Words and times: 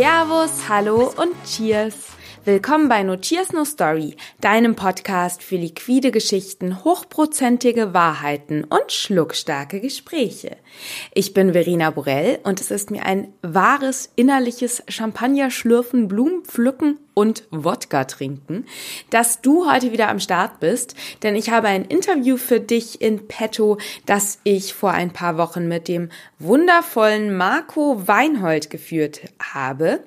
Servus, 0.00 0.66
hallo 0.66 1.12
und 1.14 1.34
Cheers. 1.44 1.94
Willkommen 2.46 2.88
bei 2.88 3.02
No 3.02 3.18
Cheers 3.18 3.52
No 3.52 3.66
Story, 3.66 4.16
deinem 4.40 4.74
Podcast 4.74 5.42
für 5.42 5.56
liquide 5.56 6.10
Geschichten, 6.10 6.82
hochprozentige 6.84 7.92
Wahrheiten 7.92 8.64
und 8.64 8.90
schluckstarke 8.90 9.78
Gespräche. 9.78 10.56
Ich 11.12 11.34
bin 11.34 11.52
Verena 11.52 11.90
Borell 11.90 12.38
und 12.44 12.62
es 12.62 12.70
ist 12.70 12.90
mir 12.90 13.04
ein 13.04 13.34
wahres 13.42 14.10
innerliches 14.16 14.82
Champagner-Schlürfen, 14.88 16.08
Blumenpflücken 16.08 16.98
und 17.14 17.44
Wodka 17.50 18.04
trinken, 18.04 18.66
dass 19.10 19.40
du 19.40 19.70
heute 19.70 19.92
wieder 19.92 20.08
am 20.08 20.20
Start 20.20 20.60
bist, 20.60 20.94
denn 21.22 21.36
ich 21.36 21.50
habe 21.50 21.68
ein 21.68 21.84
Interview 21.84 22.36
für 22.36 22.60
dich 22.60 23.00
in 23.00 23.28
petto, 23.28 23.78
das 24.06 24.38
ich 24.44 24.74
vor 24.74 24.90
ein 24.92 25.12
paar 25.12 25.36
Wochen 25.36 25.68
mit 25.68 25.88
dem 25.88 26.10
wundervollen 26.38 27.36
Marco 27.36 28.06
Weinhold 28.06 28.70
geführt 28.70 29.20
habe. 29.40 30.00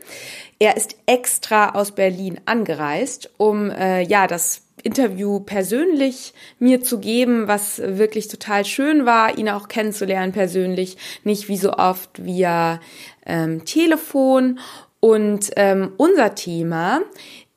Er 0.59 0.77
ist 0.77 0.95
extra 1.05 1.71
aus 1.71 1.91
Berlin 1.91 2.39
angereist, 2.45 3.31
um 3.37 3.69
äh, 3.69 4.01
ja 4.01 4.27
das 4.27 4.63
Interview 4.83 5.39
persönlich 5.39 6.33
mir 6.59 6.81
zu 6.81 6.99
geben, 6.99 7.47
was 7.47 7.79
wirklich 7.79 8.27
total 8.27 8.65
schön 8.65 9.05
war, 9.05 9.37
ihn 9.37 9.49
auch 9.49 9.69
kennenzulernen 9.69 10.33
persönlich, 10.33 10.97
nicht 11.23 11.47
wie 11.47 11.57
so 11.57 11.73
oft 11.73 12.23
via 12.23 12.81
ähm, 13.25 13.63
Telefon. 13.63 14.59
Und 15.03 15.51
ähm, 15.57 15.91
unser 15.97 16.33
Thema 16.33 17.01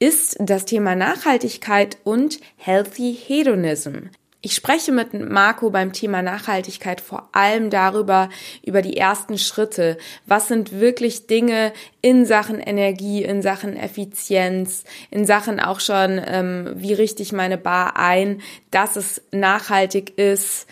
ist 0.01 0.37
das 0.41 0.65
Thema 0.65 0.97
Nachhaltigkeit 0.97 1.97
und 2.03 2.41
Healthy 2.57 3.17
Hedonism. 3.25 4.09
Ich 4.41 4.53
spreche 4.53 4.91
mit 4.91 5.15
Marco 5.15 5.71
beim 5.71 5.93
Thema 5.93 6.23
Nachhaltigkeit 6.23 7.01
vor 7.01 7.29
allem 7.31 7.71
darüber, 7.71 8.31
über 8.65 8.83
die 8.83 8.97
ersten 8.97 9.39
Schritte. 9.39 9.97
Was 10.27 10.49
sind 10.49 10.81
wirklich 10.81 11.29
Dinge 11.29 11.73
in 12.03 12.27
Sachen 12.27 12.59
Energie, 12.59 13.23
in 13.23 13.43
Sachen 13.43 13.77
Effizienz, 13.77 14.83
in 15.13 15.25
Sachen 15.25 15.61
auch 15.61 15.79
schon, 15.79 16.21
ähm, 16.27 16.73
wie 16.75 16.95
richte 16.95 17.23
ich 17.23 17.33
meine 17.33 17.59
Bar 17.59 17.97
ein, 17.97 18.41
dass 18.73 18.97
es 18.97 19.23
nachhaltig 19.31 20.19
ist, 20.19 20.67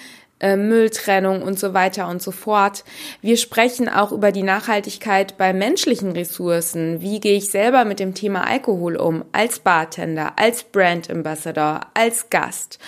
äh, 0.45 0.57
Mülltrennung 0.57 1.41
und 1.41 1.59
so 1.59 1.73
weiter 1.73 2.07
und 2.07 2.21
so 2.21 2.31
fort. 2.31 2.85
Wir 3.23 3.39
sprechen 3.39 3.89
auch 3.89 4.13
über 4.13 4.31
die 4.31 4.43
Nachhaltigkeit 4.43 5.39
bei 5.39 5.55
menschlichen 5.55 6.13
Ressourcen. 6.13 7.01
Wie 7.01 7.19
gehe 7.19 7.39
ich 7.39 7.51
selber 7.51 7.87
mit 7.87 7.99
dem 7.99 8.13
Thema 8.13 8.47
Alkohol 8.47 8.97
um? 8.97 9.25
Als 9.33 9.61
Bartender, 9.61 10.35
als 10.37 10.65
Brand 10.65 11.11
Ambassador, 11.11 11.81
als 11.95 12.29
Gast. 12.29 12.79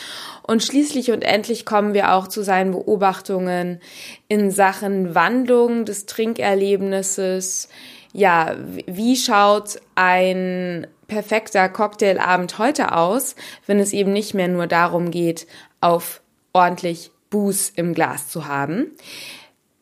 Und 0.42 0.62
schließlich 0.62 1.12
und 1.12 1.22
endlich 1.22 1.64
kommen 1.64 1.94
wir 1.94 2.12
auch 2.12 2.28
zu 2.28 2.42
seinen 2.42 2.72
Beobachtungen 2.72 3.80
in 4.28 4.50
Sachen 4.50 5.14
Wandlung 5.14 5.86
des 5.86 6.04
Trinkerlebnisses. 6.04 7.70
Ja, 8.12 8.54
wie 8.86 9.16
schaut 9.16 9.80
ein 9.94 10.86
perfekter 11.08 11.70
Cocktailabend 11.70 12.58
heute 12.58 12.92
aus, 12.92 13.34
wenn 13.66 13.78
es 13.78 13.94
eben 13.94 14.12
nicht 14.12 14.34
mehr 14.34 14.48
nur 14.48 14.66
darum 14.66 15.10
geht, 15.10 15.46
auf 15.80 16.20
ordentlich 16.52 17.12
Buß 17.30 17.72
im 17.77 17.94
Glas 17.94 18.28
zu 18.28 18.46
haben. 18.46 18.92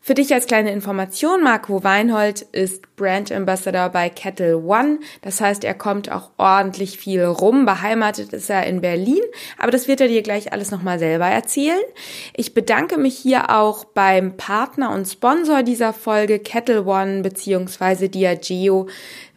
Für 0.06 0.12
dich 0.12 0.34
als 0.34 0.44
kleine 0.44 0.70
Information, 0.70 1.42
Marco 1.42 1.82
Weinhold 1.82 2.42
ist 2.42 2.94
Brand 2.94 3.32
Ambassador 3.32 3.88
bei 3.88 4.10
Kettle 4.10 4.58
One. 4.58 4.98
Das 5.22 5.40
heißt, 5.40 5.64
er 5.64 5.72
kommt 5.72 6.12
auch 6.12 6.28
ordentlich 6.36 6.98
viel 6.98 7.24
rum. 7.24 7.64
Beheimatet 7.64 8.34
ist 8.34 8.50
er 8.50 8.66
in 8.66 8.82
Berlin, 8.82 9.22
aber 9.56 9.70
das 9.70 9.88
wird 9.88 10.02
er 10.02 10.08
dir 10.08 10.20
gleich 10.20 10.52
alles 10.52 10.70
nochmal 10.70 10.98
selber 10.98 11.24
erzählen. 11.24 11.80
Ich 12.36 12.52
bedanke 12.52 12.98
mich 12.98 13.16
hier 13.16 13.48
auch 13.48 13.86
beim 13.86 14.36
Partner 14.36 14.92
und 14.92 15.06
Sponsor 15.06 15.62
dieser 15.62 15.94
Folge, 15.94 16.38
Kettle 16.38 16.84
One 16.84 17.22
bzw. 17.22 18.08
Diageo. 18.08 18.88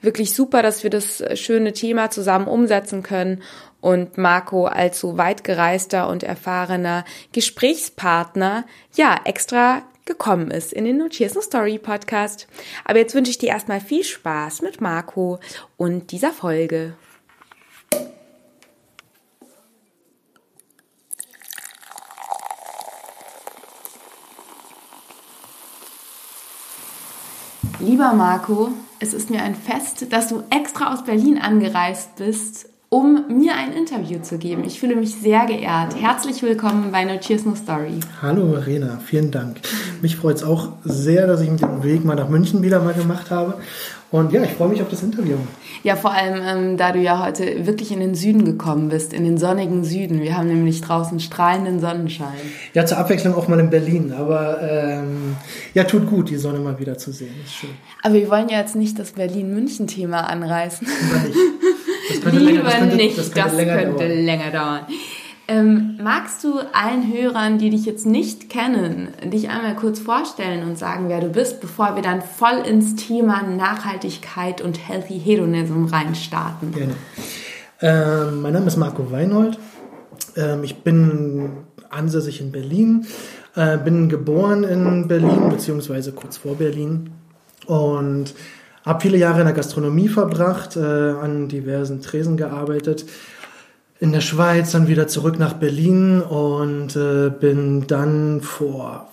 Wirklich 0.01 0.33
super, 0.33 0.61
dass 0.61 0.83
wir 0.83 0.89
das 0.89 1.23
schöne 1.39 1.71
Thema 1.71 2.09
zusammen 2.09 2.49
umsetzen 2.49 3.03
können 3.03 3.41
und 3.81 4.17
Marco 4.17 4.65
als 4.65 4.99
so 4.99 5.17
weit 5.17 5.43
gereister 5.43 6.09
und 6.09 6.23
erfahrener 6.23 7.05
Gesprächspartner 7.31 8.65
ja 8.95 9.19
extra 9.23 9.83
gekommen 10.05 10.49
ist 10.49 10.73
in 10.73 10.85
den 10.85 10.97
Notiers 10.97 11.35
No 11.35 11.41
Story 11.41 11.77
Podcast. 11.77 12.47
Aber 12.85 12.97
jetzt 12.97 13.13
wünsche 13.13 13.29
ich 13.29 13.37
dir 13.37 13.49
erstmal 13.49 13.81
viel 13.81 14.03
Spaß 14.03 14.61
mit 14.61 14.81
Marco 14.81 15.39
und 15.75 16.11
dieser 16.11 16.31
Folge. 16.31 16.93
Lieber 27.79 28.13
Marco, 28.13 28.71
es 28.99 29.13
ist 29.13 29.29
mir 29.29 29.43
ein 29.43 29.53
Fest, 29.53 30.11
dass 30.11 30.29
du 30.29 30.43
extra 30.49 30.93
aus 30.93 31.03
Berlin 31.03 31.37
angereist 31.37 32.15
bist, 32.15 32.69
um 32.89 33.25
mir 33.27 33.53
ein 33.55 33.73
Interview 33.73 34.19
zu 34.19 34.37
geben. 34.37 34.63
Ich 34.63 34.79
fühle 34.79 34.95
mich 34.95 35.15
sehr 35.15 35.45
geehrt. 35.45 35.99
Herzlich 35.99 36.41
willkommen 36.41 36.91
bei 36.91 37.03
No 37.03 37.17
Cheers 37.19 37.45
No 37.45 37.53
Story. 37.53 37.99
Hallo 38.21 38.53
Verena, 38.53 38.99
vielen 39.03 39.29
Dank. 39.29 39.57
Mich 40.01 40.15
freut 40.15 40.37
es 40.37 40.43
auch 40.43 40.69
sehr, 40.85 41.27
dass 41.27 41.41
ich 41.41 41.51
mit 41.51 41.61
dem 41.61 41.83
Weg 41.83 42.05
mal 42.05 42.15
nach 42.15 42.29
München 42.29 42.61
wieder 42.61 42.79
mal 42.81 42.93
gemacht 42.93 43.29
habe. 43.29 43.55
Und 44.09 44.31
ja, 44.31 44.41
ich 44.41 44.51
freue 44.51 44.69
mich 44.69 44.81
auf 44.81 44.87
das 44.87 45.03
Interview. 45.03 45.35
Ja, 45.83 45.97
vor 45.97 46.13
allem, 46.13 46.41
ähm, 46.41 46.77
da 46.77 46.93
du 46.93 46.99
ja 46.99 47.25
heute 47.25 47.65
wirklich 47.67 47.91
in 47.91 47.99
den 47.99 48.15
Süden 48.15 48.45
gekommen 48.45 48.87
bist, 48.87 49.11
in 49.11 49.25
den 49.25 49.37
sonnigen 49.37 49.83
Süden. 49.83 50.21
Wir 50.21 50.37
haben 50.37 50.47
nämlich 50.47 50.79
draußen 50.79 51.19
strahlenden 51.19 51.81
Sonnenschein. 51.81 52.37
Ja, 52.73 52.85
zur 52.85 52.99
Abwechslung 52.99 53.35
auch 53.35 53.49
mal 53.49 53.59
in 53.59 53.69
Berlin. 53.69 54.13
Aber 54.17 54.61
ähm, 54.61 55.35
ja, 55.73 55.83
tut 55.83 56.09
gut, 56.09 56.29
die 56.29 56.37
Sonne 56.37 56.59
mal 56.59 56.79
wieder 56.79 56.97
zu 56.97 57.11
sehen. 57.11 57.33
Ist 57.43 57.55
schön. 57.55 57.69
Aber 58.01 58.13
wir 58.13 58.29
wollen 58.29 58.47
ja 58.47 58.59
jetzt 58.59 58.77
nicht 58.77 58.97
das 58.97 59.11
Berlin-München-Thema 59.11 60.21
anreißen. 60.21 60.87
Lieber 60.87 61.27
nicht. 61.27 61.37
Könnte 62.31 62.45
Lieber 62.45 62.51
länger, 62.51 62.63
das 62.63 62.79
könnte, 62.79 62.95
nicht, 62.95 63.17
das 63.17 63.31
könnte, 63.31 63.49
das 63.49 63.57
länger, 63.57 63.75
könnte 63.77 64.07
dauern. 64.07 64.25
länger 64.25 64.51
dauern. 64.51 64.79
Ähm, 65.49 65.97
magst 66.03 66.43
du 66.43 66.59
allen 66.73 67.13
Hörern, 67.13 67.57
die 67.57 67.69
dich 67.69 67.85
jetzt 67.85 68.05
nicht 68.05 68.49
kennen, 68.49 69.07
dich 69.23 69.49
einmal 69.49 69.75
kurz 69.75 69.99
vorstellen 69.99 70.67
und 70.67 70.77
sagen, 70.77 71.07
wer 71.07 71.21
du 71.21 71.29
bist, 71.29 71.61
bevor 71.61 71.95
wir 71.95 72.01
dann 72.03 72.21
voll 72.21 72.65
ins 72.67 72.95
Thema 72.95 73.43
Nachhaltigkeit 73.43 74.59
und 74.59 74.89
Healthy 74.89 75.17
Hedonism 75.17 75.85
reinstarten? 75.85 76.73
Gerne. 76.73 76.95
Ähm, 77.79 78.41
mein 78.41 78.53
Name 78.53 78.67
ist 78.67 78.75
Marco 78.75 79.09
Weinhold. 79.09 79.57
Ähm, 80.35 80.65
ich 80.65 80.83
bin 80.83 81.49
ansässig 81.89 82.41
in 82.41 82.51
Berlin, 82.51 83.05
äh, 83.55 83.77
bin 83.77 84.09
geboren 84.09 84.65
in 84.65 85.07
Berlin, 85.07 85.49
beziehungsweise 85.49 86.11
kurz 86.11 86.37
vor 86.37 86.55
Berlin 86.55 87.11
und 87.67 88.33
habe 88.87 89.01
viele 89.01 89.17
Jahre 89.17 89.39
in 89.39 89.45
der 89.45 89.55
Gastronomie 89.55 90.07
verbracht, 90.07 90.77
äh, 90.77 90.79
an 90.79 91.47
diversen 91.49 92.01
Tresen 92.01 92.37
gearbeitet 92.37 93.05
in 93.99 94.11
der 94.11 94.21
Schweiz, 94.21 94.71
dann 94.71 94.87
wieder 94.87 95.07
zurück 95.07 95.39
nach 95.39 95.53
Berlin 95.53 96.21
und 96.21 96.95
äh, 96.95 97.29
bin 97.29 97.87
dann 97.87 98.41
vor 98.41 99.09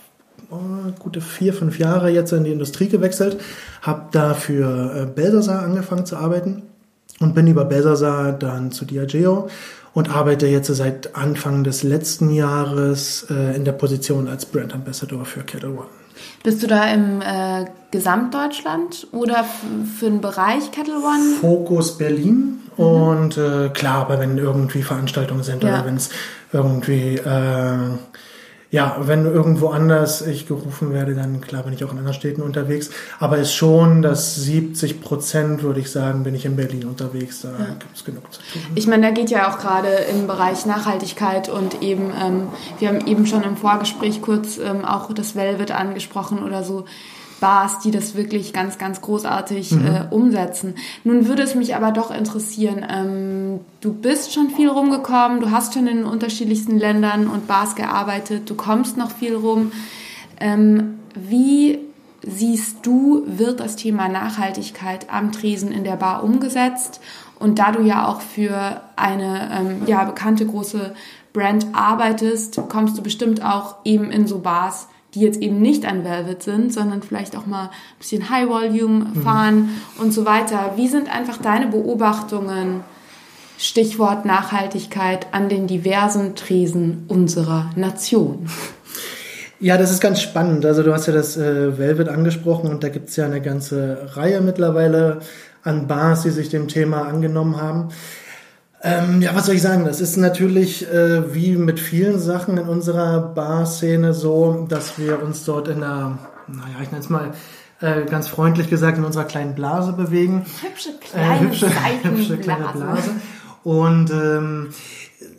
oh, 0.51 0.57
gute 0.99 1.21
vier, 1.21 1.55
fünf 1.55 1.79
Jahre 1.79 2.11
jetzt 2.11 2.33
in 2.33 2.45
die 2.45 2.53
Industrie 2.53 2.89
gewechselt, 2.89 3.39
habe 3.83 4.03
da 4.13 4.35
für 4.35 4.95
äh, 4.95 5.07
Belsasar 5.07 5.63
angefangen 5.63 6.07
zu 6.07 6.17
arbeiten 6.17 6.63
und 7.21 7.35
bin 7.35 7.47
über 7.47 7.65
Belsasar 7.65 8.33
dann 8.33 8.73
zu 8.73 8.85
Diageo 8.85 9.49
und 9.95 10.15
arbeite 10.15 10.47
jetzt 10.49 10.67
seit 10.75 11.17
Anfang 11.17 11.65
des 11.65 11.83
letzten 11.83 12.31
Jahres 12.31 13.27
äh, 13.31 13.57
in 13.57 13.65
der 13.65 13.73
Position 13.73 14.29
als 14.29 14.45
Brand 14.45 14.75
Ambassador 14.75 15.25
für 15.25 15.41
Kettle 15.41 15.71
One. 15.71 16.04
Bist 16.43 16.63
du 16.63 16.67
da 16.67 16.85
im 16.93 17.21
äh, 17.23 17.67
Gesamtdeutschland 17.91 19.07
oder 19.13 19.45
für 19.99 20.07
den 20.07 20.21
Bereich 20.21 20.71
Kettle 20.73 20.97
One? 20.97 21.37
Fokus 21.41 21.97
Berlin 21.97 22.61
mhm. 22.77 22.85
und 22.85 23.39
äh, 23.39 23.71
klar, 23.71 24.03
aber 24.03 24.19
wenn 24.21 24.39
irgendwie 24.39 24.83
Veranstaltungen 24.83 25.43
sind 25.43 25.63
ja. 25.63 25.71
oder 25.71 25.87
wenn 25.87 25.97
es 25.97 26.11
irgendwie 26.53 27.17
äh, 27.17 27.79
ja, 28.75 28.97
wenn 29.03 29.25
irgendwo 29.25 29.69
anders 29.69 30.21
ich 30.27 30.49
gerufen 30.49 30.93
werde, 30.93 31.15
dann 31.15 31.41
klar 31.41 31.63
bin 31.63 31.73
ich 31.73 31.85
auch 31.85 31.93
in 31.93 31.99
anderen 31.99 32.13
Städten 32.13 32.43
unterwegs. 32.43 32.91
Aber 33.21 33.39
es 33.39 33.51
ist 33.51 33.55
schon, 33.55 34.03
dass 34.03 34.35
70 34.35 35.01
Prozent, 35.01 35.63
würde 35.63 35.79
ich 35.79 35.93
sagen, 35.93 36.25
bin 36.25 36.35
ich 36.35 36.45
in 36.45 36.57
Berlin 36.57 36.85
unterwegs. 36.85 37.43
Da 37.43 37.51
ja. 37.51 37.67
gibt 37.79 37.95
es 37.95 38.05
genug 38.05 38.33
zu 38.33 38.41
tun. 38.41 38.63
Ich 38.75 38.89
meine, 38.89 39.07
da 39.07 39.13
geht 39.13 39.31
ja 39.31 39.49
auch 39.49 39.61
gerade 39.61 39.91
im 40.13 40.27
Bereich 40.27 40.67
Nachhaltigkeit 40.67 41.49
und 41.49 41.83
eben, 41.83 42.11
ähm, 42.21 42.49
wir 42.81 42.89
haben 42.89 43.07
eben 43.07 43.27
schon 43.27 43.45
im 43.45 43.57
Vorgespräch 43.57 44.21
kurz 44.21 44.59
ähm, 44.59 44.85
auch 44.85 45.15
das 45.15 45.37
Velvet 45.37 45.71
angesprochen 45.71 46.43
oder 46.43 46.65
so 46.65 46.85
Bars, 47.45 47.79
die 47.81 47.91
das 47.91 48.15
wirklich 48.15 48.55
ganz, 48.55 48.79
ganz 48.79 49.03
großartig 49.03 49.73
mhm. 49.73 49.87
äh, 49.87 50.05
umsetzen. 50.09 50.77
Nun 51.05 51.29
würde 51.29 51.43
es 51.43 51.55
mich 51.55 51.77
aber 51.77 51.91
doch 51.91 52.11
interessieren, 52.11 52.87
ähm, 52.89 53.61
du 53.83 53.93
bist 53.93 54.33
schon 54.33 54.49
viel 54.49 54.71
rumgekommen, 54.71 55.41
du 55.41 55.51
hast 55.51 55.75
schon 55.75 55.87
in 55.87 56.05
unterschiedlichsten 56.05 56.79
Ländern 56.79 57.27
und 57.27 57.47
Bars 57.47 57.75
gearbeitet, 57.75 58.49
du 58.49 58.55
kommst 58.55 58.97
noch 58.97 59.11
viel 59.11 59.35
rum. 59.35 59.73
Ähm, 60.41 61.01
wie 61.15 61.81
siehst 62.23 62.79
du, 62.87 63.25
wird 63.27 63.61
das 63.61 63.77
Thema 63.77 64.09
Nachhaltigkeit 64.09 65.13
am 65.13 65.31
Tresen 65.31 65.71
in 65.71 65.85
der 65.85 65.97
Bar 65.97 66.25
umgesetzt? 66.25 67.03
Und 67.39 67.59
da 67.59 67.73
du 67.73 67.83
ja 67.83 68.09
auch 68.09 68.23
für 68.23 68.81
eine 68.97 69.51
ähm, 69.53 69.83
ja, 69.85 70.05
bekannte 70.05 70.47
große 70.47 70.95
Brand 71.35 71.67
arbeitest, 71.75 72.59
kommst 72.71 72.97
du 72.97 73.03
bestimmt 73.03 73.45
auch 73.45 73.77
eben 73.85 74.11
in 74.11 74.27
so 74.27 74.39
Bars, 74.39 74.89
die 75.15 75.21
jetzt 75.21 75.41
eben 75.41 75.61
nicht 75.61 75.85
ein 75.85 76.05
Velvet 76.05 76.43
sind, 76.43 76.73
sondern 76.73 77.03
vielleicht 77.03 77.37
auch 77.37 77.47
mal 77.47 77.65
ein 77.65 77.99
bisschen 77.99 78.31
High 78.31 78.49
Volume 78.49 79.07
mhm. 79.07 79.23
fahren 79.23 79.57
mhm. 79.57 80.03
und 80.03 80.13
so 80.13 80.25
weiter. 80.25 80.73
Wie 80.77 80.89
sind 80.89 81.15
einfach 81.15 81.39
deine 81.39 81.69
Beobachtungen, 81.69 82.81
Stichwort 83.59 84.25
Nachhaltigkeit, 84.25 85.29
an 85.33 85.49
den 85.49 85.67
diversen 85.67 86.35
Tresen 86.35 87.05
unserer 87.09 87.71
Nation? 87.77 88.49
Ja, 89.61 89.79
das 89.79 89.91
ist 89.91 90.01
ganz 90.01 90.21
spannend. 90.21 90.67
Also 90.67 90.83
du 90.83 90.93
hast 90.93 91.07
ja 91.07 91.13
das 91.13 91.37
äh, 91.37 91.79
Velvet 91.79 92.09
angesprochen 92.09 92.69
und 92.69 92.83
da 92.83 92.89
gibt 92.89 93.09
es 93.09 93.17
ja 93.17 93.25
eine 93.25 93.41
ganze 93.41 94.11
Reihe 94.15 94.41
mittlerweile 94.41 95.21
an 95.63 95.87
Bars, 95.87 96.23
die 96.23 96.31
sich 96.31 96.49
dem 96.49 96.69
Thema 96.69 97.03
angenommen 97.03 97.61
haben. 97.61 97.89
Ähm, 98.87 99.23
ja, 99.23 99.35
was 99.35 99.47
soll 99.47 99.55
ich 99.55 99.63
sagen? 99.63 99.87
Das 99.87 100.03
ist 100.03 100.19
natürlich 100.19 100.87
äh, 100.93 101.35
wie 101.35 101.57
mit 101.57 101.81
vielen 101.81 102.19
Sachen 102.19 102.59
in 102.59 102.69
unserer 102.69 103.19
Barszene 103.19 104.13
so, 104.13 104.67
dass 104.69 104.99
wir 104.99 105.23
uns 105.23 105.47
dort 105.47 105.69
in 105.69 105.83
einer, 105.83 106.19
naja, 106.47 106.77
ich 106.83 106.91
nenne 106.91 107.03
es 107.03 107.09
mal 107.09 107.33
äh, 107.81 108.05
ganz 108.05 108.29
freundlich 108.29 108.69
gesagt, 108.69 108.99
in 108.99 109.05
unserer 109.05 109.25
kleinen 109.25 109.55
Blase 109.55 109.95
bewegen. 109.95 110.45
Hübsche 110.61 110.91
kleine, 111.01 111.35
äh, 111.35 111.41
hübsche, 111.41 111.71
hübsche 112.03 112.37
kleine 112.37 112.69
Blase. 112.75 113.11
Und 113.63 114.11
ähm, 114.11 114.69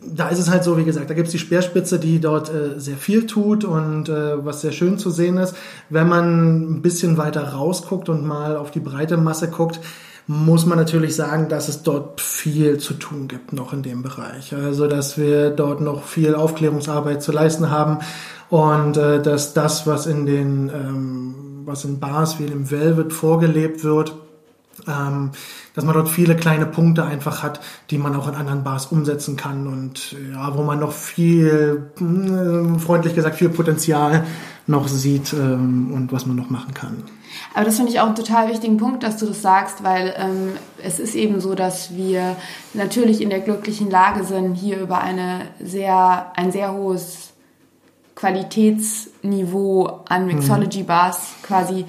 da 0.04 0.30
ist 0.30 0.40
es 0.40 0.50
halt 0.50 0.64
so, 0.64 0.76
wie 0.80 0.84
gesagt, 0.84 1.12
da 1.12 1.14
gibt's 1.14 1.32
die 1.32 1.38
Speerspitze, 1.38 2.00
die 2.00 2.20
dort 2.20 2.50
äh, 2.50 2.80
sehr 2.80 2.98
viel 2.98 3.28
tut 3.28 3.64
und 3.64 4.10
äh, 4.10 4.44
was 4.44 4.62
sehr 4.62 4.72
schön 4.72 4.98
zu 4.98 5.12
sehen 5.12 5.38
ist. 5.38 5.56
Wenn 5.92 6.10
man 6.10 6.78
ein 6.78 6.82
bisschen 6.82 7.18
weiter 7.18 7.54
rausguckt 7.54 8.10
und 8.10 8.26
mal 8.26 8.58
auf 8.58 8.72
die 8.72 8.80
breite 8.80 9.18
Masse 9.18 9.50
guckt, 9.50 9.80
muss 10.28 10.66
man 10.66 10.78
natürlich 10.78 11.16
sagen, 11.16 11.50
dass 11.50 11.68
es 11.68 11.84
dort 11.84 12.20
viel 12.20 12.80
zu 12.80 12.96
tun 12.96 13.28
gibt 13.28 13.54
noch 13.54 13.74
in 13.74 13.84
dem 13.84 14.02
Bereich. 14.02 14.54
Also 14.56 14.88
dass 14.88 15.18
wir 15.18 15.52
dort 15.52 15.82
noch 15.82 16.04
viel 16.04 16.34
Aufklärungsarbeit 16.36 17.22
zu 17.22 17.32
leisten 17.32 17.70
haben 17.70 18.00
und 18.50 18.98
äh, 18.98 19.22
dass 19.22 19.54
das, 19.54 19.86
was 19.86 20.08
in 20.08 20.26
den 20.26 20.70
ähm, 20.70 21.36
was 21.66 21.84
in 21.86 22.00
Bars 22.00 22.40
wie 22.40 22.46
im 22.46 22.70
Velvet 22.70 23.12
vorgelebt 23.12 23.84
wird, 23.84 24.16
ähm, 24.88 25.32
dass 25.76 25.84
man 25.84 25.94
dort 25.94 26.10
viele 26.10 26.36
kleine 26.36 26.66
Punkte 26.66 27.04
einfach 27.04 27.44
hat, 27.44 27.60
die 27.92 27.98
man 27.98 28.16
auch 28.16 28.28
in 28.28 28.36
anderen 28.36 28.64
Bars 28.64 28.88
umsetzen 28.88 29.36
kann 29.36 29.68
und 29.68 30.16
ja, 30.34 30.56
wo 30.56 30.64
man 30.64 30.80
noch 30.80 30.94
viel, 30.94 31.92
äh, 32.00 32.80
freundlich 32.80 33.14
gesagt, 33.14 33.36
viel 33.36 33.50
Potenzial 33.50 34.26
noch 34.68 34.88
sieht 34.88 35.34
ähm, 35.34 35.92
und 35.94 36.12
was 36.12 36.26
man 36.26 36.36
noch 36.36 36.50
machen 36.50 36.74
kann. 36.74 37.04
Aber 37.54 37.66
das 37.66 37.76
finde 37.76 37.92
ich 37.92 38.00
auch 38.00 38.08
einen 38.08 38.16
total 38.16 38.50
wichtigen 38.50 38.78
Punkt, 38.78 39.04
dass 39.04 39.18
du 39.18 39.26
das 39.26 39.42
sagst, 39.42 39.84
weil 39.84 40.14
ähm, 40.18 40.54
es 40.82 41.00
ist 41.00 41.16
eben 41.16 41.40
so, 41.40 41.54
dass 41.54 41.96
wir 41.96 42.36
natürlich 42.74 43.22
in 43.22 43.30
der 43.30 43.42
glücklichen 43.42 43.92
Lage 43.92 44.24
sind, 44.24 44.56
hier 44.56 44.80
über 44.80 45.02
eine 45.02 45.42
sehr, 45.60 46.32
ein 46.36 46.52
sehr 46.52 46.74
hohes 46.74 47.34
Qualitätsniveau 48.16 50.04
an 50.08 50.26
mhm. 50.26 50.36
Mixology-Bars 50.36 51.34
quasi 51.44 51.86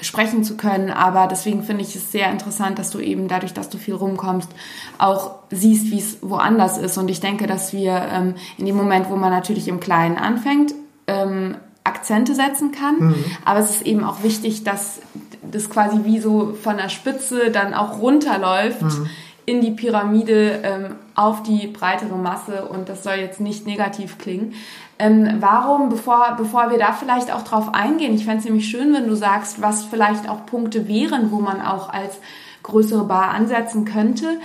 sprechen 0.00 0.44
zu 0.44 0.56
können. 0.56 0.90
Aber 0.90 1.26
deswegen 1.26 1.62
finde 1.62 1.82
ich 1.82 1.94
es 1.94 2.10
sehr 2.12 2.30
interessant, 2.30 2.78
dass 2.78 2.90
du 2.90 2.98
eben 2.98 3.28
dadurch, 3.28 3.52
dass 3.52 3.68
du 3.68 3.78
viel 3.78 3.94
rumkommst, 3.94 4.50
auch 4.98 5.36
siehst, 5.50 5.90
wie 5.90 5.98
es 5.98 6.18
woanders 6.22 6.78
ist. 6.78 6.98
Und 6.98 7.08
ich 7.08 7.20
denke, 7.20 7.46
dass 7.46 7.72
wir 7.72 8.08
ähm, 8.12 8.34
in 8.58 8.66
dem 8.66 8.76
Moment, 8.76 9.10
wo 9.10 9.16
man 9.16 9.30
natürlich 9.30 9.68
im 9.68 9.80
Kleinen 9.80 10.16
anfängt, 10.16 10.74
ähm, 11.06 11.56
Akzente 11.84 12.34
setzen 12.34 12.72
kann. 12.72 12.98
Mhm. 12.98 13.24
Aber 13.44 13.60
es 13.60 13.70
ist 13.70 13.82
eben 13.82 14.04
auch 14.04 14.22
wichtig, 14.22 14.64
dass 14.64 15.00
das 15.42 15.68
quasi 15.68 16.04
wie 16.04 16.20
so 16.20 16.54
von 16.54 16.76
der 16.76 16.88
Spitze 16.88 17.50
dann 17.50 17.74
auch 17.74 17.98
runterläuft. 18.00 18.82
Mhm 18.82 19.08
in 19.44 19.60
die 19.60 19.72
Pyramide 19.72 20.60
ähm, 20.62 20.94
auf 21.14 21.42
die 21.42 21.66
breitere 21.66 22.16
Masse 22.16 22.66
und 22.66 22.88
das 22.88 23.02
soll 23.02 23.14
jetzt 23.14 23.40
nicht 23.40 23.66
negativ 23.66 24.18
klingen. 24.18 24.54
Ähm, 25.02 25.38
warum, 25.40 25.88
bevor, 25.88 26.36
bevor 26.36 26.70
wir 26.70 26.78
da 26.78 26.92
vielleicht 26.92 27.34
auch 27.34 27.42
drauf 27.42 27.74
eingehen, 27.74 28.14
ich 28.14 28.24
fände 28.24 28.38
es 28.38 28.44
nämlich 28.44 28.68
schön, 28.68 28.94
wenn 28.94 29.08
du 29.08 29.16
sagst, 29.16 29.60
was 29.60 29.84
vielleicht 29.84 30.28
auch 30.28 30.46
Punkte 30.46 30.86
wären, 30.86 31.32
wo 31.32 31.40
man 31.40 31.60
auch 31.60 31.92
als 31.92 32.20
größere 32.62 33.04
Bar 33.04 33.30
ansetzen 33.30 33.84
könnte. 33.84 34.38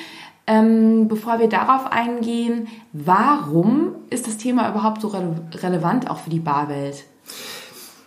Ähm, 0.47 1.07
bevor 1.09 1.37
wir 1.37 1.47
darauf 1.47 1.91
eingehen, 1.91 2.69
warum 2.91 3.91
ist 4.09 4.25
das 4.25 4.37
Thema 4.37 4.67
überhaupt 4.71 5.01
so 5.01 5.09
rele 5.09 5.35
relevant 5.61 6.09
auch 6.09 6.17
für 6.17 6.31
die 6.31 6.39
Barwelt? 6.39 7.03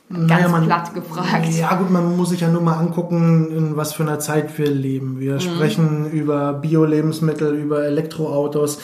Ganz 0.09 0.29
naja, 0.29 0.49
man, 0.49 0.65
platt 0.65 0.93
gefragt. 0.93 1.47
Ja 1.57 1.77
gut, 1.77 1.91
man 1.91 2.17
muss 2.17 2.31
sich 2.31 2.41
ja 2.41 2.49
nur 2.49 2.63
mal 2.63 2.79
angucken, 2.79 3.53
in 3.57 3.77
was 3.77 3.93
für 3.93 4.03
einer 4.03 4.19
Zeit 4.19 4.59
wir 4.59 4.69
leben. 4.69 5.21
Wir 5.21 5.35
mhm. 5.35 5.41
sprechen 5.41 6.11
über 6.11 6.55
Bio-Lebensmittel, 6.55 7.55
über 7.55 7.85
Elektroautos, 7.85 8.81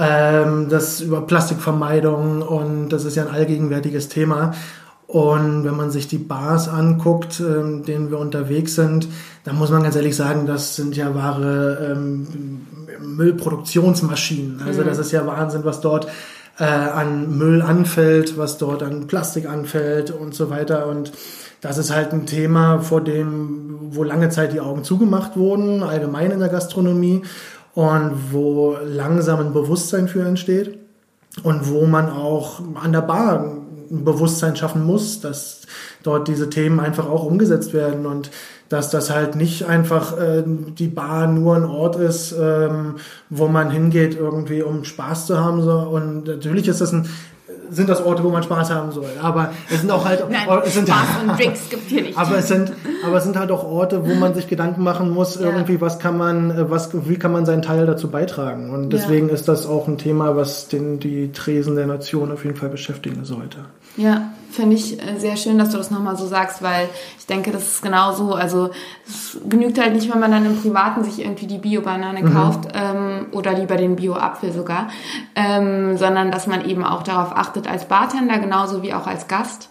ähm, 0.00 0.68
das 0.68 1.00
über 1.00 1.20
Plastikvermeidung 1.20 2.42
und 2.42 2.88
das 2.88 3.04
ist 3.04 3.16
ja 3.16 3.24
ein 3.24 3.34
allgegenwärtiges 3.34 4.08
Thema. 4.08 4.54
Und 5.06 5.64
wenn 5.64 5.76
man 5.76 5.90
sich 5.90 6.06
die 6.06 6.18
Bars 6.18 6.68
anguckt, 6.68 7.40
ähm, 7.40 7.84
denen 7.84 8.10
wir 8.10 8.18
unterwegs 8.18 8.76
sind, 8.76 9.08
dann 9.44 9.56
muss 9.56 9.70
man 9.70 9.82
ganz 9.82 9.96
ehrlich 9.96 10.14
sagen, 10.14 10.46
das 10.46 10.76
sind 10.76 10.96
ja 10.96 11.14
wahre 11.14 11.92
ähm, 11.92 12.28
Müllproduktionsmaschinen. 13.00 14.62
Also 14.64 14.82
mhm. 14.82 14.86
das 14.86 14.98
ist 14.98 15.10
ja 15.10 15.26
Wahnsinn, 15.26 15.64
was 15.64 15.80
dort 15.80 16.06
äh, 16.58 16.64
an 16.64 17.36
Müll 17.36 17.60
anfällt, 17.60 18.38
was 18.38 18.56
dort 18.58 18.82
an 18.82 19.08
Plastik 19.08 19.48
anfällt 19.48 20.12
und 20.12 20.34
so 20.34 20.48
weiter. 20.48 20.86
Und 20.86 21.12
das 21.60 21.76
ist 21.76 21.92
halt 21.92 22.12
ein 22.12 22.26
Thema, 22.26 22.78
vor 22.78 23.02
dem, 23.02 23.78
wo 23.90 24.04
lange 24.04 24.28
Zeit 24.28 24.52
die 24.52 24.60
Augen 24.60 24.84
zugemacht 24.84 25.36
wurden, 25.36 25.82
allgemein 25.82 26.30
in 26.30 26.38
der 26.38 26.48
Gastronomie 26.48 27.22
und 27.74 28.32
wo 28.32 28.76
langsam 28.84 29.40
ein 29.40 29.52
Bewusstsein 29.52 30.08
für 30.08 30.24
entsteht 30.24 30.78
und 31.42 31.68
wo 31.68 31.86
man 31.86 32.10
auch 32.10 32.60
an 32.82 32.92
der 32.92 33.02
Bar 33.02 33.44
ein 33.90 34.04
Bewusstsein 34.04 34.56
schaffen 34.56 34.84
muss, 34.84 35.20
dass 35.20 35.66
dort 36.02 36.28
diese 36.28 36.50
Themen 36.50 36.80
einfach 36.80 37.08
auch 37.08 37.24
umgesetzt 37.24 37.72
werden 37.72 38.06
und 38.06 38.30
dass 38.68 38.88
das 38.88 39.10
halt 39.10 39.34
nicht 39.34 39.64
einfach 39.64 40.16
äh, 40.16 40.44
die 40.46 40.86
Bar 40.86 41.26
nur 41.26 41.56
ein 41.56 41.64
Ort 41.64 41.96
ist, 41.96 42.32
ähm, 42.40 42.96
wo 43.28 43.48
man 43.48 43.70
hingeht 43.70 44.16
irgendwie, 44.16 44.62
um 44.62 44.84
Spaß 44.84 45.26
zu 45.26 45.38
haben. 45.40 45.62
So. 45.62 45.72
Und 45.72 46.28
natürlich 46.28 46.68
ist 46.68 46.80
das 46.80 46.92
ein 46.92 47.08
sind 47.70 47.88
das 47.88 48.04
Orte, 48.04 48.24
wo 48.24 48.30
man 48.30 48.42
Spaß 48.42 48.70
haben 48.70 48.92
soll. 48.92 49.10
Aber 49.22 49.52
es 49.70 49.80
sind 49.80 49.90
auch 49.90 50.04
halt 50.04 50.24
Nein, 50.30 50.48
es 50.64 50.74
sind, 50.74 50.88
Spaß 50.88 51.06
und 51.22 51.38
Drinks 51.38 51.60
gibt 51.70 51.88
hier 51.88 52.02
nicht. 52.02 52.18
Aber 52.18 52.36
es 52.36 52.48
sind, 52.48 52.72
aber 53.04 53.16
es 53.16 53.24
sind 53.24 53.38
halt 53.38 53.50
auch 53.50 53.64
Orte, 53.64 54.06
wo 54.06 54.14
man 54.14 54.34
sich 54.34 54.48
Gedanken 54.48 54.82
machen 54.82 55.10
muss, 55.10 55.36
ja. 55.36 55.46
irgendwie, 55.46 55.80
was 55.80 55.98
kann 55.98 56.16
man, 56.16 56.50
äh, 56.50 56.70
was, 56.70 56.90
wie 57.08 57.16
kann 57.16 57.32
man 57.32 57.46
seinen 57.46 57.62
Teil 57.62 57.86
dazu 57.86 58.10
beitragen? 58.10 58.70
Und 58.70 58.92
deswegen 58.92 59.28
ja. 59.28 59.34
ist 59.34 59.48
das 59.48 59.66
auch 59.66 59.88
ein 59.88 59.98
Thema, 59.98 60.36
was 60.36 60.68
den, 60.68 60.98
die 61.00 61.32
Tresen 61.32 61.76
der 61.76 61.86
Nation 61.86 62.32
auf 62.32 62.44
jeden 62.44 62.56
Fall 62.56 62.68
beschäftigen 62.68 63.24
sollte. 63.24 63.58
Ja, 64.00 64.30
finde 64.50 64.76
ich 64.76 65.00
äh, 65.00 65.18
sehr 65.18 65.36
schön, 65.36 65.58
dass 65.58 65.70
du 65.70 65.76
das 65.76 65.90
nochmal 65.90 66.16
so 66.16 66.26
sagst, 66.26 66.62
weil 66.62 66.88
ich 67.18 67.26
denke, 67.26 67.50
das 67.50 67.64
ist 67.64 67.82
genau 67.82 68.12
so. 68.12 68.34
Also 68.34 68.70
es 69.06 69.38
genügt 69.48 69.78
halt 69.78 69.94
nicht, 69.94 70.10
wenn 70.10 70.20
man 70.20 70.30
dann 70.30 70.46
im 70.46 70.56
Privaten 70.60 71.04
sich 71.04 71.20
irgendwie 71.20 71.46
die 71.46 71.58
Bio-Banane 71.58 72.22
mhm. 72.22 72.32
kauft 72.32 72.68
ähm, 72.72 73.26
oder 73.32 73.52
lieber 73.52 73.76
den 73.76 73.96
Bio-Apfel 73.96 74.52
sogar, 74.52 74.88
ähm, 75.34 75.98
sondern 75.98 76.30
dass 76.30 76.46
man 76.46 76.64
eben 76.64 76.82
auch 76.82 77.02
darauf 77.02 77.36
achtet 77.36 77.68
als 77.68 77.86
Bartender, 77.86 78.38
genauso 78.38 78.82
wie 78.82 78.94
auch 78.94 79.06
als 79.06 79.28
Gast, 79.28 79.68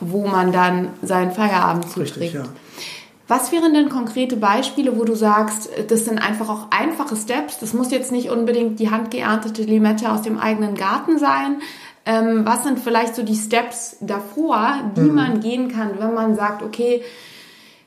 wo 0.00 0.26
man 0.26 0.52
dann 0.52 0.88
seinen 1.02 1.30
Feierabend 1.30 1.88
zuträgt. 1.88 2.16
Richtig, 2.16 2.34
ja. 2.34 2.44
Was 3.26 3.52
wären 3.52 3.72
denn 3.72 3.88
konkrete 3.88 4.36
Beispiele, 4.36 4.98
wo 4.98 5.04
du 5.04 5.14
sagst, 5.14 5.70
das 5.88 6.04
sind 6.04 6.18
einfach 6.18 6.50
auch 6.50 6.66
einfache 6.70 7.16
Steps? 7.16 7.58
Das 7.58 7.72
muss 7.72 7.90
jetzt 7.90 8.12
nicht 8.12 8.28
unbedingt 8.28 8.78
die 8.80 8.90
handgeerntete 8.90 9.62
Limette 9.62 10.12
aus 10.12 10.20
dem 10.20 10.38
eigenen 10.38 10.74
Garten 10.74 11.18
sein, 11.18 11.62
ähm, 12.06 12.44
was 12.44 12.64
sind 12.64 12.78
vielleicht 12.78 13.14
so 13.14 13.22
die 13.22 13.36
Steps 13.36 13.96
davor, 14.00 14.92
die 14.96 15.02
mhm. 15.02 15.14
man 15.14 15.40
gehen 15.40 15.68
kann, 15.68 15.98
wenn 15.98 16.14
man 16.14 16.36
sagt, 16.36 16.62
okay, 16.62 17.02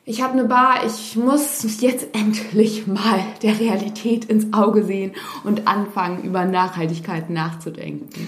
ich 0.05 0.21
habe 0.21 0.33
eine 0.33 0.45
Bar, 0.45 0.85
ich 0.85 1.15
muss 1.17 1.81
jetzt 1.81 2.07
endlich 2.13 2.87
mal 2.87 3.19
der 3.43 3.59
Realität 3.59 4.25
ins 4.25 4.53
Auge 4.53 4.83
sehen 4.83 5.11
und 5.43 5.67
anfangen, 5.67 6.23
über 6.23 6.45
Nachhaltigkeit 6.45 7.29
nachzudenken. 7.29 8.27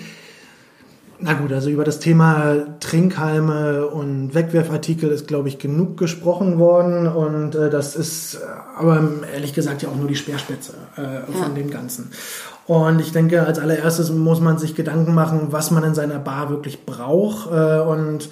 Na 1.22 1.34
gut, 1.34 1.52
also 1.52 1.70
über 1.70 1.84
das 1.84 2.00
Thema 2.00 2.80
Trinkhalme 2.80 3.88
und 3.88 4.34
Wegwerfartikel 4.34 5.10
ist, 5.10 5.28
glaube 5.28 5.50
ich, 5.50 5.60
genug 5.60 5.98
gesprochen 5.98 6.60
worden. 6.60 7.08
Und 7.08 7.56
äh, 7.56 7.70
das 7.70 7.98
ist 7.98 8.36
äh, 8.36 8.40
aber 8.78 9.04
ehrlich 9.34 9.54
gesagt 9.54 9.82
ja 9.82 9.90
auch 9.90 9.98
nur 9.98 10.08
die 10.08 10.16
Speerspitze 10.16 10.76
äh, 10.96 11.30
von 11.30 11.42
ja. 11.42 11.50
dem 11.50 11.70
Ganzen. 11.70 12.12
Und 12.70 13.02
ich 13.02 13.12
denke, 13.12 13.48
als 13.48 13.58
allererstes 13.58 14.12
muss 14.12 14.42
man 14.42 14.60
sich 14.60 14.76
Gedanken 14.76 15.16
machen, 15.16 15.48
was 15.50 15.72
man 15.72 15.84
in 15.84 15.96
seiner 15.96 16.20
Bar 16.20 16.52
wirklich 16.52 16.86
braucht 16.86 17.52
äh, 17.52 17.80
und 17.80 18.30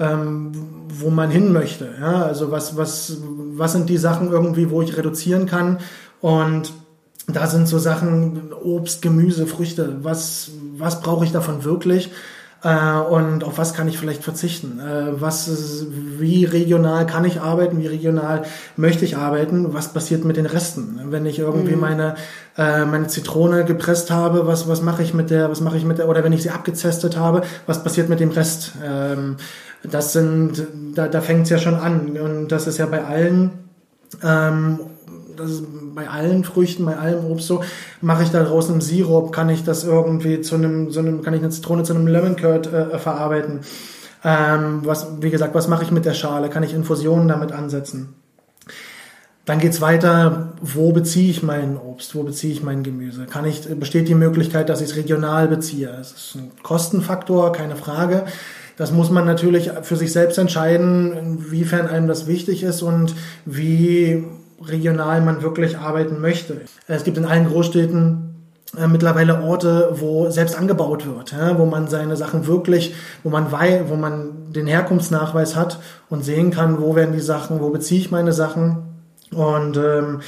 ähm, 0.00 0.50
wo 0.88 1.08
man 1.08 1.30
hin 1.30 1.52
möchte. 1.52 1.90
Ja? 2.00 2.24
Also 2.24 2.50
was, 2.50 2.76
was, 2.76 3.18
was 3.22 3.70
sind 3.70 3.88
die 3.88 3.96
Sachen 3.96 4.32
irgendwie, 4.32 4.70
wo 4.70 4.82
ich 4.82 4.96
reduzieren 4.96 5.46
kann 5.46 5.78
und 6.20 6.72
da 7.28 7.46
sind 7.46 7.68
so 7.68 7.78
Sachen 7.78 8.52
Obst, 8.52 9.02
Gemüse, 9.02 9.46
Früchte. 9.46 9.98
Was, 10.02 10.50
was 10.76 11.00
brauche 11.00 11.24
ich 11.24 11.30
davon 11.30 11.62
wirklich? 11.62 12.10
Äh, 12.66 12.98
und 12.98 13.44
auf 13.44 13.58
was 13.58 13.74
kann 13.74 13.86
ich 13.86 13.96
vielleicht 13.96 14.24
verzichten? 14.24 14.80
Äh, 14.80 15.20
was 15.20 15.46
ist, 15.46 15.86
wie 16.18 16.44
regional 16.44 17.06
kann 17.06 17.24
ich 17.24 17.40
arbeiten? 17.40 17.78
Wie 17.78 17.86
regional 17.86 18.42
möchte 18.76 19.04
ich 19.04 19.16
arbeiten? 19.16 19.72
Was 19.72 19.92
passiert 19.92 20.24
mit 20.24 20.36
den 20.36 20.46
Resten? 20.46 20.98
Wenn 21.12 21.26
ich 21.26 21.38
irgendwie 21.38 21.76
mhm. 21.76 21.80
meine 21.80 22.14
äh, 22.58 22.84
meine 22.84 23.06
Zitrone 23.06 23.64
gepresst 23.64 24.10
habe, 24.10 24.48
was 24.48 24.66
was 24.66 24.82
mache 24.82 25.04
ich 25.04 25.14
mit 25.14 25.30
der? 25.30 25.48
Was 25.48 25.60
mache 25.60 25.76
ich 25.76 25.84
mit 25.84 25.98
der? 25.98 26.08
Oder 26.08 26.24
wenn 26.24 26.32
ich 26.32 26.42
sie 26.42 26.50
abgezestet 26.50 27.16
habe, 27.16 27.42
was 27.66 27.84
passiert 27.84 28.08
mit 28.08 28.18
dem 28.18 28.30
Rest? 28.30 28.72
Ähm, 28.84 29.36
das 29.84 30.12
sind 30.12 30.66
da, 30.92 31.06
da 31.06 31.20
fängt 31.20 31.44
es 31.44 31.50
ja 31.50 31.58
schon 31.58 31.76
an 31.76 32.18
und 32.18 32.48
das 32.48 32.66
ist 32.66 32.78
ja 32.78 32.86
bei 32.86 33.04
allen 33.04 33.52
ähm, 34.24 34.80
das 35.36 35.50
ist 35.50 35.64
bei 35.94 36.08
allen 36.08 36.44
Früchten, 36.44 36.84
bei 36.84 36.96
allem 36.96 37.24
Obst 37.26 37.46
so, 37.46 37.62
mache 38.00 38.22
ich 38.22 38.30
daraus 38.30 38.70
einen 38.70 38.80
Sirup, 38.80 39.32
kann 39.32 39.48
ich 39.48 39.64
das 39.64 39.84
irgendwie 39.84 40.40
zu 40.40 40.54
einem, 40.56 40.90
so 40.90 41.00
einem 41.00 41.22
kann 41.22 41.34
ich 41.34 41.40
eine 41.40 41.50
Zitrone 41.50 41.82
zu 41.82 41.94
einem 41.94 42.06
Lemon 42.06 42.36
Curd 42.36 42.72
äh, 42.72 42.98
verarbeiten. 42.98 43.60
Ähm, 44.24 44.80
was, 44.84 45.20
wie 45.20 45.30
gesagt, 45.30 45.54
was 45.54 45.68
mache 45.68 45.84
ich 45.84 45.90
mit 45.90 46.04
der 46.04 46.14
Schale? 46.14 46.48
Kann 46.48 46.62
ich 46.62 46.74
Infusionen 46.74 47.28
damit 47.28 47.52
ansetzen? 47.52 48.14
Dann 49.44 49.60
geht's 49.60 49.80
weiter, 49.80 50.54
wo 50.60 50.90
beziehe 50.90 51.30
ich 51.30 51.44
mein 51.44 51.76
Obst, 51.76 52.16
wo 52.16 52.24
beziehe 52.24 52.52
ich 52.52 52.64
mein 52.64 52.82
Gemüse? 52.82 53.26
Kann 53.26 53.44
ich, 53.44 53.62
besteht 53.78 54.08
die 54.08 54.16
Möglichkeit, 54.16 54.68
dass 54.68 54.80
ich 54.80 54.90
es 54.90 54.96
regional 54.96 55.46
beziehe? 55.46 55.88
Es 56.00 56.10
ist 56.10 56.34
ein 56.34 56.50
Kostenfaktor, 56.64 57.52
keine 57.52 57.76
Frage. 57.76 58.24
Das 58.76 58.90
muss 58.90 59.08
man 59.08 59.24
natürlich 59.24 59.70
für 59.82 59.94
sich 59.94 60.12
selbst 60.12 60.36
entscheiden, 60.38 61.12
inwiefern 61.12 61.86
einem 61.86 62.08
das 62.08 62.26
wichtig 62.26 62.64
ist 62.64 62.82
und 62.82 63.14
wie 63.44 64.24
regional 64.64 65.20
man 65.20 65.42
wirklich 65.42 65.78
arbeiten 65.78 66.20
möchte. 66.20 66.62
Es 66.86 67.04
gibt 67.04 67.18
in 67.18 67.24
allen 67.24 67.48
Großstädten 67.48 68.26
äh, 68.76 68.86
mittlerweile 68.88 69.42
Orte, 69.42 69.90
wo 69.92 70.30
selbst 70.30 70.56
angebaut 70.56 71.06
wird, 71.06 71.34
wo 71.56 71.66
man 71.66 71.88
seine 71.88 72.16
Sachen 72.16 72.46
wirklich, 72.46 72.94
wo 73.22 73.30
man 73.30 73.52
wei 73.52 73.84
wo 73.88 73.96
man 73.96 74.52
den 74.52 74.66
Herkunftsnachweis 74.66 75.56
hat 75.56 75.78
und 76.08 76.24
sehen 76.24 76.50
kann, 76.50 76.80
wo 76.80 76.94
werden 76.94 77.12
die 77.12 77.20
Sachen, 77.20 77.60
wo 77.60 77.70
beziehe 77.70 78.00
ich 78.00 78.10
meine 78.10 78.32
Sachen. 78.32 78.82
Und 79.32 79.76
ähm, 79.76 80.20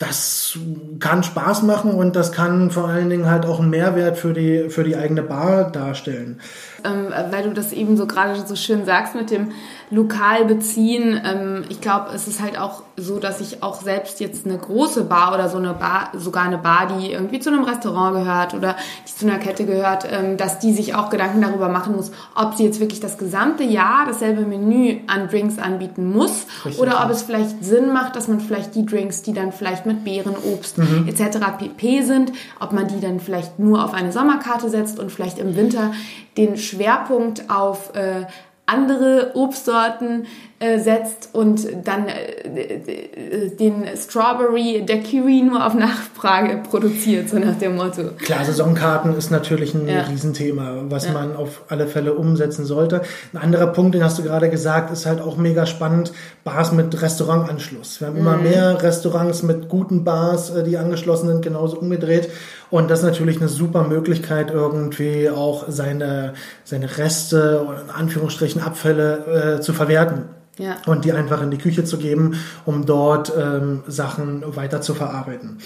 das 0.00 0.58
kann 0.98 1.22
Spaß 1.22 1.62
machen 1.62 1.92
und 1.92 2.16
das 2.16 2.32
kann 2.32 2.70
vor 2.70 2.88
allen 2.88 3.10
Dingen 3.10 3.28
halt 3.28 3.44
auch 3.44 3.60
einen 3.60 3.68
Mehrwert 3.68 4.16
für 4.16 4.32
die, 4.32 4.70
für 4.70 4.82
die 4.82 4.96
eigene 4.96 5.22
Bar 5.22 5.70
darstellen. 5.70 6.40
Ähm, 6.84 7.12
weil 7.30 7.42
du 7.44 7.52
das 7.52 7.72
eben 7.72 7.98
so 7.98 8.06
gerade 8.06 8.34
so 8.46 8.56
schön 8.56 8.86
sagst 8.86 9.14
mit 9.14 9.30
dem 9.30 9.50
lokal 9.90 10.44
beziehen. 10.44 11.20
Ähm, 11.24 11.64
ich 11.68 11.80
glaube, 11.80 12.10
es 12.14 12.28
ist 12.28 12.40
halt 12.40 12.58
auch 12.58 12.82
so, 12.96 13.18
dass 13.18 13.40
ich 13.40 13.62
auch 13.62 13.80
selbst 13.80 14.20
jetzt 14.20 14.46
eine 14.46 14.56
große 14.56 15.04
Bar 15.04 15.34
oder 15.34 15.48
so 15.48 15.58
eine 15.58 15.74
Bar, 15.74 16.10
sogar 16.16 16.44
eine 16.44 16.58
Bar, 16.58 16.88
die 16.96 17.12
irgendwie 17.12 17.40
zu 17.40 17.50
einem 17.50 17.64
Restaurant 17.64 18.16
gehört 18.16 18.54
oder 18.54 18.76
die 19.08 19.14
zu 19.14 19.26
einer 19.26 19.38
Kette 19.38 19.66
gehört, 19.66 20.06
ähm, 20.10 20.36
dass 20.36 20.60
die 20.60 20.72
sich 20.72 20.94
auch 20.94 21.10
Gedanken 21.10 21.42
darüber 21.42 21.68
machen 21.68 21.96
muss, 21.96 22.12
ob 22.36 22.54
sie 22.54 22.64
jetzt 22.64 22.78
wirklich 22.78 23.00
das 23.00 23.18
gesamte 23.18 23.64
Jahr 23.64 24.06
dasselbe 24.06 24.42
Menü 24.42 24.98
an 25.08 25.28
Drinks 25.28 25.58
anbieten 25.58 26.08
muss 26.08 26.46
Richtig, 26.64 26.80
oder 26.80 27.04
ob 27.04 27.10
es 27.10 27.22
vielleicht 27.22 27.64
Sinn 27.64 27.92
macht, 27.92 28.14
dass 28.14 28.28
man 28.28 28.40
vielleicht 28.40 28.74
die 28.76 28.86
Drinks, 28.86 29.22
die 29.22 29.32
dann 29.32 29.52
vielleicht 29.52 29.86
mit 29.86 30.04
Beeren, 30.04 30.34
Obst 30.52 30.78
mhm. 30.78 31.08
etc. 31.08 31.38
pp 31.58 32.02
sind, 32.02 32.32
ob 32.60 32.72
man 32.72 32.86
die 32.86 33.00
dann 33.00 33.18
vielleicht 33.18 33.58
nur 33.58 33.84
auf 33.84 33.92
eine 33.92 34.12
Sommerkarte 34.12 34.68
setzt 34.68 35.00
und 35.00 35.10
vielleicht 35.10 35.38
im 35.38 35.56
Winter 35.56 35.92
den 36.36 36.56
Schwerpunkt 36.56 37.50
auf 37.50 37.94
äh, 37.94 38.26
andere 38.70 39.32
Obstsorten 39.34 40.26
äh, 40.62 40.78
setzt 40.78 41.30
und 41.32 41.66
dann 41.84 42.06
äh, 42.06 43.48
den 43.58 43.84
Strawberry 43.96 44.84
der 44.86 45.00
Kiwi 45.00 45.40
nur 45.40 45.64
auf 45.64 45.72
Nachfrage 45.72 46.58
produziert, 46.58 47.30
so 47.30 47.38
nach 47.38 47.56
dem 47.56 47.76
Motto. 47.76 48.10
Klar, 48.18 48.44
Saisonkarten 48.44 49.16
ist 49.16 49.30
natürlich 49.30 49.74
ein 49.74 49.88
ja. 49.88 50.02
Riesenthema, 50.02 50.82
was 50.90 51.06
ja. 51.06 51.12
man 51.12 51.34
auf 51.34 51.62
alle 51.68 51.86
Fälle 51.86 52.12
umsetzen 52.12 52.66
sollte. 52.66 53.00
Ein 53.32 53.38
anderer 53.38 53.68
Punkt, 53.68 53.94
den 53.94 54.04
hast 54.04 54.18
du 54.18 54.22
gerade 54.22 54.50
gesagt, 54.50 54.90
ist 54.92 55.06
halt 55.06 55.22
auch 55.22 55.38
mega 55.38 55.64
spannend, 55.64 56.12
Bars 56.44 56.72
mit 56.72 57.00
Restaurantanschluss. 57.00 58.00
Wir 58.00 58.08
haben 58.08 58.14
mhm. 58.14 58.20
immer 58.20 58.36
mehr 58.36 58.82
Restaurants 58.82 59.42
mit 59.42 59.70
guten 59.70 60.04
Bars, 60.04 60.50
äh, 60.50 60.62
die 60.62 60.76
angeschlossen 60.76 61.28
sind, 61.28 61.42
genauso 61.42 61.78
umgedreht. 61.78 62.28
Und 62.70 62.90
das 62.90 63.00
ist 63.00 63.04
natürlich 63.04 63.38
eine 63.38 63.48
super 63.48 63.84
Möglichkeit, 63.84 64.50
irgendwie 64.50 65.28
auch 65.28 65.64
seine, 65.68 66.34
seine 66.64 66.98
Reste 66.98 67.64
oder 67.66 67.82
in 67.82 67.90
Anführungsstrichen 67.90 68.60
Abfälle 68.62 69.56
äh, 69.58 69.60
zu 69.60 69.72
verwerten. 69.72 70.26
Ja. 70.58 70.76
Und 70.86 71.04
die 71.04 71.12
einfach 71.12 71.42
in 71.42 71.50
die 71.50 71.58
Küche 71.58 71.84
zu 71.84 71.98
geben, 71.98 72.36
um 72.66 72.86
dort 72.86 73.32
ähm, 73.36 73.82
Sachen 73.86 74.44
weiter 74.56 74.80
zu 74.82 74.94
verarbeiten. 74.94 75.58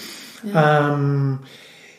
Ja. 0.44 0.94
Ähm, 0.94 1.40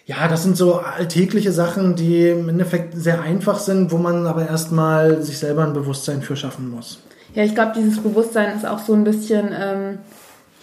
ja, 0.06 0.28
das 0.28 0.44
sind 0.44 0.56
so 0.56 0.76
alltägliche 0.76 1.52
Sachen, 1.52 1.96
die 1.96 2.30
im 2.30 2.48
Endeffekt 2.48 2.94
sehr 2.96 3.22
einfach 3.22 3.58
sind, 3.60 3.92
wo 3.92 3.98
man 3.98 4.28
aber 4.28 4.48
erstmal 4.48 5.22
sich 5.24 5.40
selber 5.40 5.64
ein 5.64 5.74
Bewusstsein 5.74 6.22
für 6.22 6.36
schaffen 6.36 6.70
muss. 6.70 7.00
Ja, 7.34 7.44
ich 7.44 7.56
glaube, 7.56 7.74
dieses 7.76 8.02
Bewusstsein 8.02 8.56
ist 8.56 8.66
auch 8.66 8.80
so 8.80 8.94
ein 8.94 9.04
bisschen 9.04 9.50
ähm, 9.52 9.98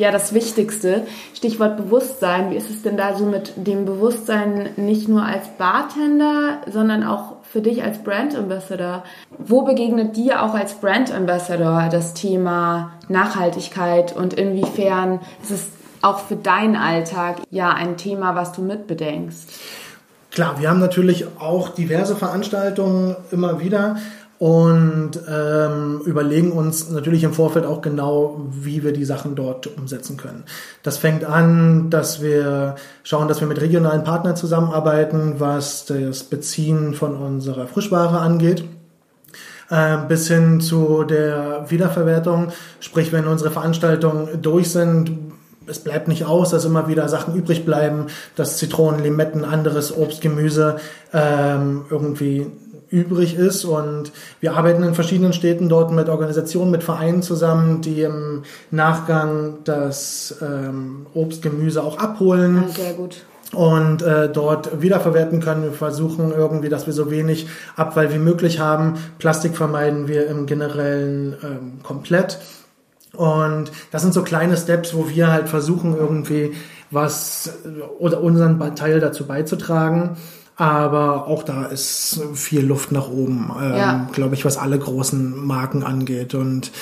ja 0.02 0.11
das 0.11 0.35
Wichtigste. 0.35 1.06
Stichwort 1.35 1.76
Bewusstsein. 1.76 2.50
Wie 2.50 2.56
ist 2.56 2.68
es 2.68 2.82
denn 2.82 2.97
da 2.97 3.14
so 3.16 3.25
mit 3.25 3.52
dem 3.56 3.85
Bewusstsein 3.85 4.71
nicht 4.76 5.09
nur 5.09 5.25
als 5.25 5.49
Bartender, 5.56 6.59
sondern 6.71 7.04
auch 7.04 7.37
für 7.42 7.61
dich 7.61 7.82
als 7.82 8.02
Brand 8.02 8.37
Ambassador? 8.37 9.04
Wo 9.38 9.62
begegnet 9.62 10.16
dir 10.16 10.42
auch 10.42 10.54
als 10.54 10.75
Brand 10.75 11.12
Ambassador 11.12 11.88
das 11.90 12.14
Thema 12.14 12.92
Nachhaltigkeit 13.09 14.14
und 14.14 14.35
inwiefern 14.35 15.21
ist 15.42 15.50
es 15.50 15.68
auch 16.02 16.18
für 16.18 16.37
deinen 16.37 16.76
Alltag 16.76 17.37
ja 17.50 17.71
ein 17.71 17.97
Thema, 17.97 18.35
was 18.35 18.52
du 18.52 18.62
mitbedenkst? 18.62 19.47
Klar, 20.32 20.59
wir 20.59 20.71
haben 20.71 20.80
natürlich 20.80 21.26
auch 21.38 21.68
diverse 21.68 22.16
Veranstaltungen 22.16 23.16
immer 23.30 23.61
wieder 23.61 23.99
und 24.42 25.12
ähm, 25.28 26.00
überlegen 26.04 26.50
uns 26.50 26.90
natürlich 26.90 27.22
im 27.22 27.32
Vorfeld 27.32 27.64
auch 27.64 27.80
genau, 27.80 28.40
wie 28.50 28.82
wir 28.82 28.92
die 28.92 29.04
Sachen 29.04 29.37
dort 29.37 29.68
umsetzen 29.68 30.16
können. 30.16 30.42
Das 30.82 30.99
fängt 30.99 31.25
an, 31.25 31.90
dass 31.90 32.20
wir 32.20 32.75
schauen, 33.04 33.28
dass 33.28 33.40
wir 33.40 33.46
mit 33.46 33.61
regionalen 33.61 34.02
Partnern 34.02 34.34
zusammenarbeiten, 34.34 35.34
was 35.38 35.84
das 35.84 36.25
Beziehen 36.25 36.94
von 36.94 37.14
unserer 37.14 37.68
Frischware 37.68 38.18
angeht 38.18 38.64
äh, 39.70 39.99
bis 40.08 40.26
hin 40.26 40.61
zu 40.61 41.04
der 41.04 41.66
Wiederverwertung. 41.68 42.49
Sprich, 42.80 43.12
wenn 43.12 43.28
unsere 43.28 43.52
Veranstaltungen 43.52 44.42
durch 44.42 44.72
sind, 44.72 45.18
es 45.68 45.78
bleibt 45.78 46.08
nicht 46.08 46.25
aus, 46.25 46.50
dass 46.50 46.64
immer 46.64 46.88
wieder 46.88 47.08
Sachen 47.08 47.37
übrig 47.37 47.64
bleiben, 47.64 48.06
dass 48.34 48.58
Zitronen, 48.58 49.04
Limetten, 49.04 49.44
anderes 49.44 49.96
Obst, 49.96 50.20
Gemüse 50.20 50.78
ähm, 51.12 51.84
irgendwie 51.90 52.50
übrig 52.92 53.34
ist. 53.34 53.64
Und 53.64 54.12
wir 54.40 54.54
arbeiten 54.54 54.82
in 54.82 54.94
verschiedenen 54.94 55.32
Städten 55.32 55.68
dort 55.68 55.90
mit 55.90 56.08
Organisationen, 56.08 56.70
mit 56.70 56.84
Vereinen 56.84 57.22
zusammen, 57.22 57.80
die 57.80 58.02
im 58.02 58.42
Nachgang 58.70 59.58
das 59.64 60.37
ähm, 60.42 61.06
Obst, 61.14 61.42
Gemüse 61.42 61.82
auch 61.82 61.99
abholen. 61.99 62.64
Sehr 62.68 62.94
gut 62.94 63.25
und 63.54 64.02
äh, 64.02 64.30
dort 64.30 64.80
wiederverwerten 64.80 65.40
können. 65.40 65.64
Wir 65.64 65.72
versuchen 65.72 66.32
irgendwie, 66.32 66.70
dass 66.70 66.87
wir 66.87 66.94
so 66.94 67.11
wenig 67.11 67.46
Abfall 67.76 68.12
wie 68.12 68.18
möglich 68.18 68.61
haben. 68.61 68.94
Plastik 69.18 69.56
vermeiden 69.56 70.08
wir 70.08 70.26
im 70.26 70.46
generellen 70.46 71.37
ähm, 71.44 71.72
komplett. 71.82 72.38
Und 73.14 73.70
das 73.90 74.00
sind 74.02 74.14
so 74.14 74.22
kleine 74.22 74.56
Steps, 74.56 74.94
wo 74.94 75.11
wir 75.11 75.30
halt 75.30 75.49
versuchen, 75.50 75.94
irgendwie 75.96 76.54
was 76.90 77.58
oder 77.99 78.22
unseren 78.22 78.75
Teil 78.75 79.00
dazu 79.00 79.26
beizutragen. 79.26 80.16
Aber 80.56 81.26
auch 81.28 81.42
da 81.42 81.64
ist 81.64 82.21
viel 82.35 82.64
Luft 82.64 82.92
nach 82.92 83.09
oben, 83.09 83.50
ähm, 83.61 83.76
ja. 83.76 84.09
glaube 84.12 84.35
ich, 84.35 84.44
was 84.44 84.59
alle 84.59 84.78
großen 84.78 85.47
Marken 85.47 85.82
angeht. 85.82 86.35
Und 86.35 86.73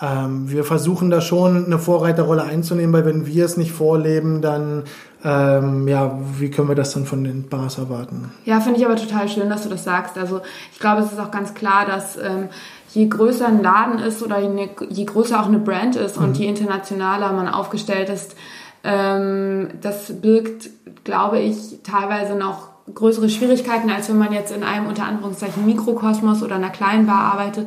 ähm, 0.00 0.50
wir 0.50 0.64
versuchen 0.64 1.10
da 1.10 1.20
schon 1.20 1.66
eine 1.66 1.78
Vorreiterrolle 1.78 2.44
einzunehmen, 2.44 2.92
weil 2.92 3.04
wenn 3.04 3.26
wir 3.26 3.44
es 3.44 3.56
nicht 3.56 3.72
vorleben, 3.72 4.40
dann 4.40 4.84
ähm, 5.24 5.88
ja, 5.88 6.16
wie 6.38 6.50
können 6.50 6.68
wir 6.68 6.76
das 6.76 6.92
dann 6.92 7.04
von 7.04 7.24
den 7.24 7.48
Bars 7.48 7.78
erwarten? 7.78 8.30
Ja, 8.44 8.60
finde 8.60 8.78
ich 8.78 8.86
aber 8.86 8.94
total 8.94 9.28
schön, 9.28 9.50
dass 9.50 9.64
du 9.64 9.68
das 9.68 9.82
sagst. 9.82 10.16
Also 10.16 10.40
ich 10.72 10.78
glaube, 10.78 11.02
es 11.02 11.12
ist 11.12 11.18
auch 11.18 11.32
ganz 11.32 11.54
klar, 11.54 11.86
dass 11.86 12.16
ähm, 12.16 12.48
je 12.90 13.08
größer 13.08 13.48
ein 13.48 13.62
Laden 13.62 13.98
ist 13.98 14.22
oder 14.22 14.38
je, 14.38 14.68
je 14.88 15.04
größer 15.04 15.40
auch 15.40 15.46
eine 15.46 15.58
Brand 15.58 15.96
ist 15.96 16.18
mhm. 16.18 16.24
und 16.24 16.38
je 16.38 16.46
internationaler 16.46 17.32
man 17.32 17.48
aufgestellt 17.48 18.08
ist, 18.08 18.36
ähm, 18.84 19.70
das 19.80 20.20
birgt, 20.20 20.70
glaube 21.02 21.40
ich, 21.40 21.80
teilweise 21.82 22.36
noch 22.36 22.67
größere 22.94 23.28
Schwierigkeiten, 23.28 23.90
als 23.90 24.08
wenn 24.08 24.18
man 24.18 24.32
jetzt 24.32 24.52
in 24.52 24.62
einem 24.62 24.86
unter 24.86 25.04
Anführungszeichen 25.04 25.64
Mikrokosmos 25.66 26.42
oder 26.42 26.56
einer 26.56 26.70
kleinen 26.70 27.06
Bar 27.06 27.32
arbeitet. 27.32 27.66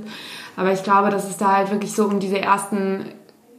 Aber 0.58 0.72
ich 0.72 0.84
glaube, 0.84 1.10
dass 1.10 1.30
es 1.30 1.38
da 1.38 1.56
halt 1.58 1.72
wirklich 1.72 1.94
so 1.94 2.06
um 2.06 2.20
diese 2.20 2.40
ersten, 2.40 3.06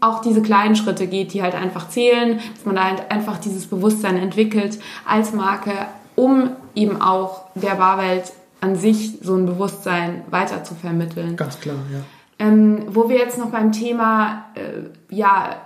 auch 0.01 0.21
diese 0.21 0.43
kleinen 0.43 0.77
Schritte 0.77 1.07
geht, 1.07 1.33
die 1.33 1.43
halt 1.43 1.55
einfach 1.55 1.89
zählen, 1.89 2.41
dass 2.55 2.65
man 2.65 2.77
da 2.77 2.85
halt 2.85 3.11
einfach 3.11 3.39
dieses 3.39 3.67
Bewusstsein 3.67 4.17
entwickelt 4.17 4.79
als 5.07 5.33
Marke, 5.33 5.73
um 6.17 6.51
eben 6.75 7.01
auch 7.01 7.45
der 7.55 7.75
Barwelt 7.75 8.33
an 8.61 8.77
sich 8.77 9.19
so 9.21 9.35
ein 9.35 9.47
Bewusstsein 9.47 10.23
weiter 10.31 10.65
zu 10.65 10.75
vermitteln. 10.75 11.37
Ganz 11.37 11.59
klar, 11.61 11.77
ja. 11.93 12.01
Ähm, 12.39 12.87
wo 12.89 13.09
wir 13.09 13.19
jetzt 13.19 13.39
noch 13.39 13.51
beim 13.51 13.73
Thema 13.73 14.47
äh, 14.55 15.15
ja, 15.15 15.57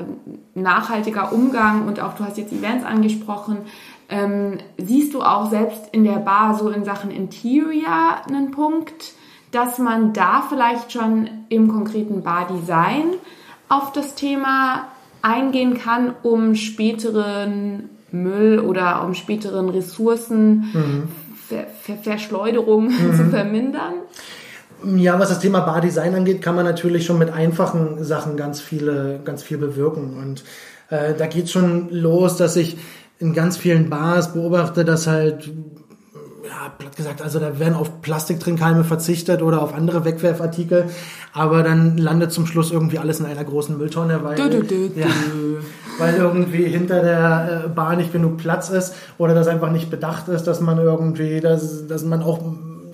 nachhaltiger 0.55 1.33
Umgang 1.33 1.87
und 1.87 2.00
auch 2.00 2.15
du 2.15 2.25
hast 2.25 2.37
jetzt 2.37 2.53
Events 2.53 2.85
angesprochen, 2.85 3.59
Ähm, 4.08 4.58
siehst 4.78 5.14
du 5.14 5.22
auch 5.22 5.50
selbst 5.50 5.88
in 5.92 6.04
der 6.04 6.18
Bar 6.18 6.56
so 6.56 6.70
in 6.70 6.84
Sachen 6.84 7.10
Interior 7.10 8.22
einen 8.26 8.52
Punkt, 8.52 9.14
dass 9.50 9.78
man 9.78 10.12
da 10.12 10.44
vielleicht 10.48 10.92
schon 10.92 11.28
im 11.48 11.68
konkreten 11.68 12.22
Bardesign 12.22 13.14
auf 13.68 13.92
das 13.92 14.14
Thema 14.14 14.86
eingehen 15.22 15.78
kann, 15.78 16.14
um 16.22 16.54
späteren 16.54 17.90
Müll 18.12 18.60
oder 18.60 19.04
um 19.04 19.14
späteren 19.14 19.68
Ressourcen 19.68 20.70
mhm. 20.72 21.08
Ver 21.48 21.66
Ver 21.80 21.96
Verschleuderung 21.96 22.88
mhm. 22.88 23.16
zu 23.16 23.25
vermindern? 23.30 23.94
Ja, 24.96 25.18
was 25.18 25.30
das 25.30 25.40
Thema 25.40 25.60
Bardesign 25.60 26.14
angeht, 26.14 26.42
kann 26.42 26.54
man 26.54 26.64
natürlich 26.64 27.06
schon 27.06 27.18
mit 27.18 27.30
einfachen 27.30 28.04
Sachen 28.04 28.36
ganz 28.36 28.60
viele, 28.60 29.20
ganz 29.25 29.42
viel 29.42 29.58
bewirken. 29.58 30.16
Und 30.18 30.44
äh, 30.90 31.14
da 31.14 31.26
geht 31.26 31.48
schon 31.50 31.88
los, 31.90 32.36
dass 32.36 32.56
ich 32.56 32.76
in 33.18 33.32
ganz 33.32 33.56
vielen 33.56 33.88
Bars 33.88 34.32
beobachte, 34.32 34.85
dass 34.85 35.06
halt 35.06 35.50
ja, 36.44 36.68
platt 36.78 36.96
gesagt, 36.96 37.23
also 37.23 37.38
da 37.38 37.58
werden 37.58 37.75
auf 37.75 38.02
Plastiktrinkhalme 38.02 38.85
verzichtet 38.85 39.42
oder 39.42 39.62
auf 39.62 39.75
andere 39.75 40.04
Wegwerfartikel, 40.04 40.87
aber 41.32 41.62
dann 41.62 41.99
landet 41.99 42.32
zum 42.32 42.46
Schluss 42.46 42.70
irgendwie 42.70 42.99
alles 42.99 43.20
in 43.20 43.26
einer 43.26 43.44
großen 43.44 43.76
Mülltonne, 43.76 44.23
weil, 44.23 44.37
du, 44.37 44.49
du, 44.49 44.62
du, 44.62 45.00
ja, 45.00 45.06
weil 45.99 46.14
irgendwie 46.14 46.64
hinter 46.64 47.02
der 47.02 47.64
äh, 47.64 47.68
Bar 47.68 47.96
nicht 47.96 48.12
genug 48.12 48.37
Platz 48.37 48.70
ist 48.70 48.94
oder 49.18 49.35
das 49.35 49.49
einfach 49.49 49.70
nicht 49.70 49.90
bedacht 49.90 50.28
ist, 50.28 50.44
dass 50.44 50.61
man 50.61 50.78
irgendwie, 50.78 51.40
dass, 51.40 51.87
dass 51.87 52.04
man 52.04 52.23
auch, 52.23 52.40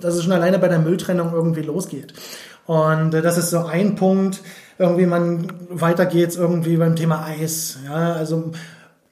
dass 0.01 0.15
es 0.15 0.23
schon 0.23 0.33
alleine 0.33 0.59
bei 0.59 0.67
der 0.67 0.79
Mülltrennung 0.79 1.31
irgendwie 1.33 1.61
losgeht. 1.61 2.13
Und 2.65 3.13
äh, 3.13 3.21
das 3.21 3.37
ist 3.37 3.49
so 3.49 3.65
ein 3.65 3.95
Punkt. 3.95 4.41
Irgendwie 4.79 5.05
man 5.05 5.47
weiter 5.69 6.05
geht's 6.05 6.35
irgendwie 6.35 6.77
beim 6.77 6.95
Thema 6.95 7.25
Eis. 7.25 7.77
Ja, 7.85 8.13
also 8.13 8.51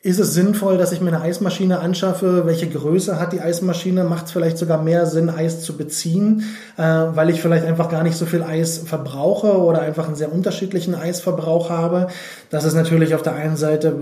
ist 0.04 0.20
es 0.20 0.34
sinnvoll, 0.34 0.80
dass 0.80 0.92
ich 0.92 1.02
mir 1.02 1.10
eine 1.10 1.22
Eismaschine 1.22 1.80
anschaffe? 1.80 2.48
Welche 2.48 2.68
Größe 2.68 3.20
hat 3.20 3.34
die 3.34 3.42
Eismaschine? 3.42 4.04
Macht 4.04 4.26
es 4.26 4.32
vielleicht 4.32 4.58
sogar 4.58 4.82
mehr 4.82 5.06
Sinn, 5.06 5.30
Eis 5.30 5.62
zu 5.62 5.78
beziehen, 5.78 6.44
äh, 6.78 6.82
weil 6.84 7.30
ich 7.30 7.40
vielleicht 7.40 7.66
einfach 7.66 7.88
gar 7.88 8.02
nicht 8.02 8.18
so 8.18 8.26
viel 8.26 8.42
Eis 8.42 8.80
verbrauche 8.80 9.62
oder 9.62 9.82
einfach 9.82 10.08
einen 10.08 10.16
sehr 10.16 10.34
unterschiedlichen 10.34 10.96
Eisverbrauch 10.96 11.70
habe? 11.70 12.08
Das 12.50 12.64
ist 12.64 12.74
natürlich 12.74 13.14
auf 13.14 13.22
der 13.22 13.36
einen 13.36 13.58
Seite 13.58 13.96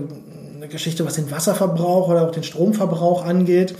eine 0.56 0.68
Geschichte, 0.68 1.04
was 1.04 1.14
den 1.14 1.30
Wasserverbrauch 1.30 2.08
oder 2.08 2.22
auch 2.22 2.32
den 2.32 2.44
Stromverbrauch 2.44 3.26
angeht. 3.26 3.74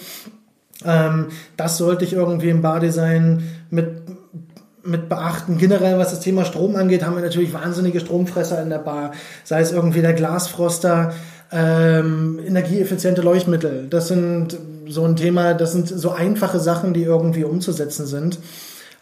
Ähm, 0.84 1.28
das 1.56 1.78
sollte 1.78 2.04
ich 2.04 2.12
irgendwie 2.12 2.50
im 2.50 2.60
Bardesign 2.60 3.44
mit 3.70 4.02
mit 4.82 5.10
beachten. 5.10 5.58
Generell, 5.58 5.98
was 5.98 6.10
das 6.10 6.20
Thema 6.20 6.46
Strom 6.46 6.74
angeht, 6.74 7.04
haben 7.04 7.14
wir 7.14 7.22
natürlich 7.22 7.52
wahnsinnige 7.52 8.00
Stromfresser 8.00 8.62
in 8.62 8.70
der 8.70 8.78
Bar. 8.78 9.12
Sei 9.44 9.60
es 9.60 9.72
irgendwie 9.72 10.00
der 10.00 10.14
Glasfroster, 10.14 11.12
ähm, 11.52 12.40
energieeffiziente 12.46 13.22
Leuchtmittel. 13.22 13.86
Das 13.88 14.08
sind 14.08 14.56
so 14.86 15.04
ein 15.04 15.16
Thema, 15.16 15.54
das 15.54 15.72
sind 15.72 15.88
so 15.88 16.10
einfache 16.12 16.60
Sachen, 16.60 16.94
die 16.94 17.02
irgendwie 17.02 17.44
umzusetzen 17.44 18.06
sind. 18.06 18.38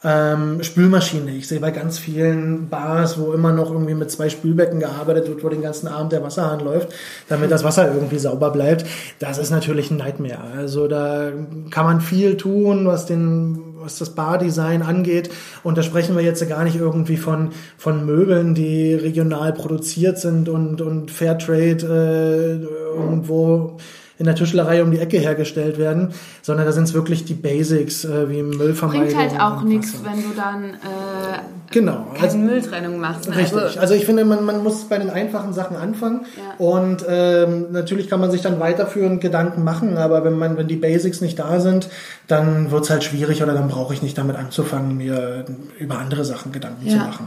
Ähm, 0.04 0.62
Spülmaschine. 0.62 1.32
Ich 1.32 1.48
sehe 1.48 1.58
bei 1.58 1.72
ganz 1.72 1.98
vielen 1.98 2.68
Bars, 2.68 3.18
wo 3.18 3.32
immer 3.32 3.52
noch 3.52 3.72
irgendwie 3.72 3.94
mit 3.94 4.12
zwei 4.12 4.28
Spülbecken 4.28 4.78
gearbeitet 4.78 5.26
wird, 5.26 5.42
wo 5.42 5.48
den 5.48 5.60
ganzen 5.60 5.88
Abend 5.88 6.12
der 6.12 6.22
Wasserhahn 6.22 6.60
läuft, 6.60 6.90
damit 7.28 7.50
das 7.50 7.64
Wasser 7.64 7.92
irgendwie 7.92 8.20
sauber 8.20 8.50
bleibt. 8.50 8.86
Das 9.18 9.38
ist 9.38 9.50
natürlich 9.50 9.90
ein 9.90 9.96
Nightmare. 9.96 10.38
Also 10.56 10.86
da 10.86 11.32
kann 11.70 11.84
man 11.84 12.00
viel 12.00 12.36
tun, 12.36 12.86
was 12.86 13.06
den 13.06 13.67
was 13.80 13.98
das 13.98 14.10
Bardesign 14.10 14.82
angeht. 14.82 15.30
Und 15.62 15.78
da 15.78 15.82
sprechen 15.82 16.16
wir 16.16 16.22
jetzt 16.22 16.46
gar 16.48 16.64
nicht 16.64 16.76
irgendwie 16.76 17.16
von, 17.16 17.50
von 17.76 18.04
Möbeln, 18.06 18.54
die 18.54 18.94
regional 18.94 19.52
produziert 19.52 20.18
sind 20.18 20.48
und, 20.48 20.80
und 20.80 21.10
Fairtrade 21.10 22.66
äh, 22.66 22.96
irgendwo 22.96 23.78
in 24.18 24.24
der 24.24 24.34
Tischlerei 24.34 24.82
um 24.82 24.90
die 24.90 24.98
Ecke 24.98 25.18
hergestellt 25.18 25.78
werden, 25.78 26.12
sondern 26.42 26.66
da 26.66 26.72
sind 26.72 26.84
es 26.84 26.94
wirklich 26.94 27.24
die 27.24 27.34
Basics, 27.34 28.04
äh, 28.04 28.28
wie 28.28 28.42
Müllvermeidung. 28.42 29.06
Bringt 29.06 29.18
halt 29.18 29.40
auch 29.40 29.62
nichts, 29.62 29.94
wenn 30.02 30.22
du 30.22 30.34
dann 30.36 30.74
äh, 30.74 31.38
genau. 31.70 32.06
keine 32.14 32.24
also, 32.24 32.38
Mülltrennung 32.38 32.98
machst. 32.98 33.28
Ne? 33.28 33.36
Richtig. 33.36 33.58
Also, 33.58 33.80
also, 33.80 33.94
ich 33.94 34.04
finde, 34.04 34.24
man, 34.24 34.44
man 34.44 34.62
muss 34.64 34.84
bei 34.84 34.98
den 34.98 35.10
einfachen 35.10 35.52
Sachen 35.52 35.76
anfangen 35.76 36.26
ja. 36.36 36.64
und 36.64 37.04
ähm, 37.08 37.66
natürlich 37.70 38.08
kann 38.08 38.18
man 38.18 38.32
sich 38.32 38.42
dann 38.42 38.58
weiterführend 38.58 39.20
Gedanken 39.20 39.62
machen, 39.62 39.96
aber 39.96 40.24
wenn 40.24 40.36
man, 40.36 40.56
wenn 40.56 40.66
die 40.66 40.76
Basics 40.76 41.20
nicht 41.20 41.38
da 41.38 41.60
sind, 41.60 41.88
dann 42.26 42.72
wird 42.72 42.84
es 42.84 42.90
halt 42.90 43.04
schwierig 43.04 43.42
oder 43.42 43.54
dann 43.54 43.68
brauche 43.68 43.94
ich 43.94 44.02
nicht 44.02 44.18
damit 44.18 44.36
anzufangen, 44.36 44.96
mir 44.96 45.44
über 45.78 45.98
andere 45.98 46.24
Sachen 46.24 46.50
Gedanken 46.50 46.86
ja. 46.86 46.92
zu 46.92 46.98
machen. 46.98 47.26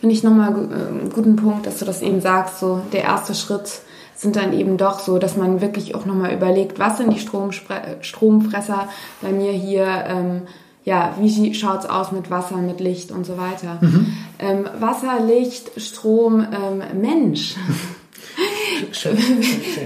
Finde 0.00 0.14
ich 0.14 0.22
nochmal 0.22 0.48
einen 0.48 1.06
äh, 1.06 1.10
guten 1.14 1.36
Punkt, 1.36 1.66
dass 1.66 1.78
du 1.78 1.84
das 1.86 2.02
eben 2.02 2.20
sagst, 2.20 2.60
so 2.60 2.82
der 2.92 3.04
erste 3.04 3.34
Schritt 3.34 3.80
sind 4.18 4.34
dann 4.34 4.52
eben 4.52 4.76
doch 4.76 4.98
so, 4.98 5.18
dass 5.18 5.36
man 5.36 5.60
wirklich 5.60 5.94
auch 5.94 6.04
nochmal 6.04 6.34
überlegt, 6.34 6.80
was 6.80 6.98
sind 6.98 7.12
die 7.12 7.20
Stromspre 7.20 7.98
Stromfresser 8.00 8.88
bei 9.22 9.30
mir 9.30 9.52
hier, 9.52 9.86
ähm, 9.86 10.42
ja, 10.84 11.14
wie 11.20 11.54
schaut's 11.54 11.86
aus 11.86 12.10
mit 12.10 12.28
Wasser, 12.28 12.56
mit 12.56 12.80
Licht 12.80 13.12
und 13.12 13.24
so 13.24 13.38
weiter. 13.38 13.78
Mhm. 13.80 14.12
Ähm, 14.40 14.66
Wasser, 14.80 15.20
Licht, 15.24 15.80
Strom, 15.80 16.40
ähm, 16.40 17.00
Mensch. 17.00 17.54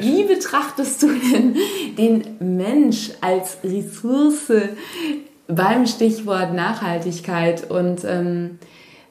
Wie 0.00 0.24
betrachtest 0.24 1.02
du 1.02 1.08
denn 1.08 1.56
den 1.96 2.24
Mensch 2.40 3.10
als 3.20 3.58
Ressource 3.64 4.52
beim 5.48 5.86
Stichwort 5.86 6.52
Nachhaltigkeit? 6.54 7.70
Und 7.70 8.04
ähm, 8.04 8.58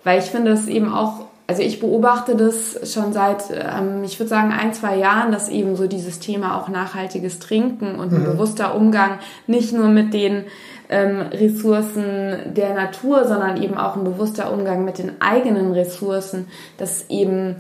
weil 0.04 0.20
ich 0.20 0.26
finde 0.26 0.52
das 0.52 0.68
eben 0.68 0.94
auch 0.94 1.26
also 1.52 1.64
ich 1.64 1.82
beobachte 1.82 2.38
das 2.38 2.94
schon 2.94 3.12
seit, 3.12 3.44
ähm, 3.52 4.06
ich 4.06 4.18
würde 4.18 4.30
sagen, 4.30 4.54
ein, 4.54 4.74
zwei 4.74 4.96
Jahren, 4.96 5.34
dass 5.34 5.50
eben 5.50 5.76
so 5.76 5.86
dieses 5.86 6.20
Thema 6.20 6.58
auch 6.58 6.70
nachhaltiges 6.70 7.40
Trinken 7.40 7.96
und 7.96 8.14
ein 8.14 8.22
mhm. 8.22 8.24
bewusster 8.24 8.74
Umgang 8.74 9.20
nicht 9.48 9.74
nur 9.74 9.90
mit 9.90 10.14
den 10.14 10.46
ähm, 10.88 11.20
Ressourcen 11.20 12.54
der 12.56 12.74
Natur, 12.74 13.28
sondern 13.28 13.62
eben 13.62 13.78
auch 13.78 13.98
ein 13.98 14.06
bewusster 14.06 14.54
Umgang 14.54 14.86
mit 14.86 14.98
den 14.98 15.22
eigenen 15.22 15.74
Ressourcen, 15.74 16.48
dass 16.78 17.10
eben 17.10 17.58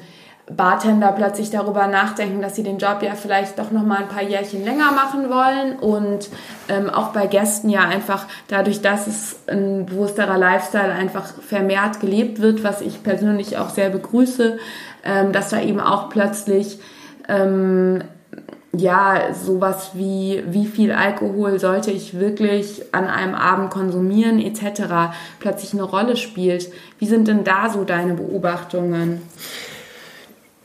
Bartender 0.56 1.12
plötzlich 1.12 1.50
darüber 1.50 1.88
nachdenken, 1.88 2.42
dass 2.42 2.56
sie 2.56 2.64
den 2.64 2.78
Job 2.78 3.02
ja 3.02 3.16
vielleicht 3.16 3.60
doch 3.60 3.72
noch 3.72 3.84
mal 3.84 4.00
ein 4.00 4.08
paar 4.08 4.24
Jährchen 4.24 4.64
länger 4.64 4.92
machen 4.92 5.30
wollen 5.30 5.80
und 5.80 6.30
ähm, 6.70 6.90
auch 6.90 7.10
bei 7.10 7.28
Gästen 7.28 7.70
ja 7.70 7.82
einfach 7.82 8.26
dadurch, 8.48 8.82
dass 8.82 9.08
es 9.08 9.40
ein 9.48 9.86
bewussterer 9.86 10.38
Lifestyle 10.38 10.92
einfach 10.92 11.26
vermehrt 11.26 12.00
gelebt 12.00 12.42
wird, 12.42 12.64
was 12.64 12.82
ich 12.82 13.04
persönlich 13.04 13.58
auch 13.58 13.70
sehr 13.70 13.90
begrüße, 13.90 14.58
ähm, 15.04 15.32
dass 15.32 15.50
da 15.50 15.62
eben 15.62 15.80
auch 15.80 16.10
plötzlich 16.10 16.80
ähm, 17.28 18.04
ja, 18.74 19.34
sowas 19.34 19.92
wie, 19.96 20.44
wie 20.48 20.66
viel 20.66 20.94
Alkohol 20.94 21.60
sollte 21.60 21.92
ich 21.92 22.18
wirklich 22.18 22.84
an 22.94 23.06
einem 23.08 23.36
Abend 23.36 23.70
konsumieren, 23.70 24.40
etc., 24.40 25.14
plötzlich 25.40 25.74
eine 25.74 25.84
Rolle 25.84 26.16
spielt. 26.16 26.72
Wie 26.98 27.06
sind 27.06 27.28
denn 27.28 27.44
da 27.44 27.70
so 27.70 27.84
deine 27.84 28.14
Beobachtungen? 28.14 29.22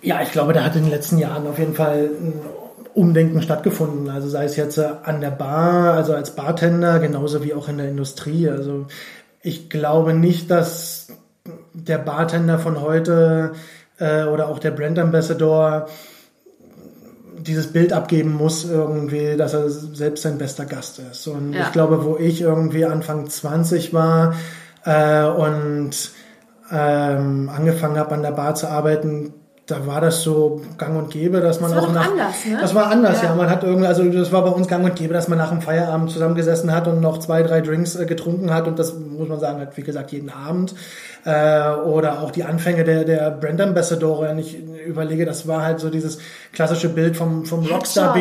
Ja, 0.06 0.22
ich 0.22 0.30
glaube, 0.30 0.52
da 0.52 0.62
hat 0.62 0.76
in 0.76 0.82
den 0.82 0.92
letzten 0.92 1.18
Jahren 1.18 1.48
auf 1.48 1.58
jeden 1.58 1.74
Fall 1.74 2.08
ein 2.20 2.34
Umdenken 2.94 3.42
stattgefunden. 3.42 4.08
Also 4.08 4.28
sei 4.28 4.44
es 4.44 4.54
jetzt 4.54 4.78
äh, 4.78 4.88
an 5.02 5.20
der 5.20 5.32
Bar, 5.32 5.94
also 5.94 6.14
als 6.14 6.36
Bartender, 6.36 7.00
genauso 7.00 7.42
wie 7.42 7.54
auch 7.54 7.68
in 7.68 7.78
der 7.78 7.88
Industrie. 7.88 8.48
Also 8.48 8.86
ich 9.42 9.68
glaube 9.68 10.14
nicht, 10.14 10.48
dass 10.48 11.08
der 11.72 11.98
Bartender 11.98 12.60
von 12.60 12.80
heute 12.80 13.54
äh, 13.98 14.22
oder 14.26 14.48
auch 14.48 14.60
der 14.60 14.70
Brand 14.70 14.96
Ambassador 15.00 15.88
dieses 17.38 17.72
Bild 17.72 17.92
abgeben 17.92 18.32
muss 18.32 18.64
irgendwie, 18.64 19.36
dass 19.36 19.54
er 19.54 19.68
selbst 19.68 20.22
sein 20.22 20.38
bester 20.38 20.66
Gast 20.66 21.00
ist. 21.00 21.26
Und 21.26 21.52
ja. 21.52 21.62
ich 21.62 21.72
glaube, 21.72 22.04
wo 22.04 22.16
ich 22.16 22.42
irgendwie 22.42 22.84
Anfang 22.84 23.28
20 23.28 23.92
war 23.92 24.36
äh, 24.84 25.24
und 25.24 26.12
ähm, 26.70 27.50
angefangen 27.52 27.98
habe 27.98 28.14
an 28.14 28.22
der 28.22 28.30
Bar 28.30 28.54
zu 28.54 28.68
arbeiten, 28.68 29.34
da 29.66 29.84
war 29.84 30.00
das 30.00 30.22
so 30.22 30.60
gang 30.78 30.96
und 30.96 31.10
gäbe, 31.10 31.40
dass 31.40 31.60
man 31.60 31.72
das 31.72 31.84
auch 31.84 31.92
nach. 31.92 32.08
Anders, 32.08 32.44
ne? 32.46 32.58
Das 32.60 32.72
war 32.72 32.86
anders, 32.86 33.20
ja. 33.20 33.30
ja. 33.30 33.34
Man 33.34 33.50
hat 33.50 33.64
irgendwie, 33.64 33.88
also 33.88 34.04
das 34.04 34.30
war 34.30 34.42
bei 34.44 34.50
uns 34.50 34.68
gang 34.68 34.84
und 34.84 34.94
gäbe, 34.94 35.12
dass 35.12 35.26
man 35.26 35.38
nach 35.38 35.50
dem 35.50 35.60
Feierabend 35.60 36.08
zusammengesessen 36.10 36.72
hat 36.72 36.86
und 36.86 37.00
noch 37.00 37.18
zwei, 37.18 37.42
drei 37.42 37.62
Drinks 37.62 37.96
äh, 37.96 38.06
getrunken 38.06 38.54
hat 38.54 38.68
und 38.68 38.78
das 38.78 38.94
muss 38.94 39.28
man 39.28 39.40
sagen, 39.40 39.60
hat 39.60 39.76
wie 39.76 39.82
gesagt 39.82 40.12
jeden 40.12 40.30
Abend. 40.30 40.74
Äh, 41.24 41.70
oder 41.84 42.20
auch 42.20 42.30
die 42.30 42.44
Anfänge 42.44 42.84
der, 42.84 43.02
der 43.02 43.32
Brand 43.32 43.60
Ambassador, 43.60 44.22
wenn 44.22 44.38
ich 44.38 44.56
überlege, 44.86 45.26
das 45.26 45.48
war 45.48 45.64
halt 45.64 45.80
so 45.80 45.90
dieses 45.90 46.18
klassische 46.52 46.88
Bild 46.88 47.16
vom, 47.16 47.44
vom 47.44 47.66
Rockstar, 47.66 48.16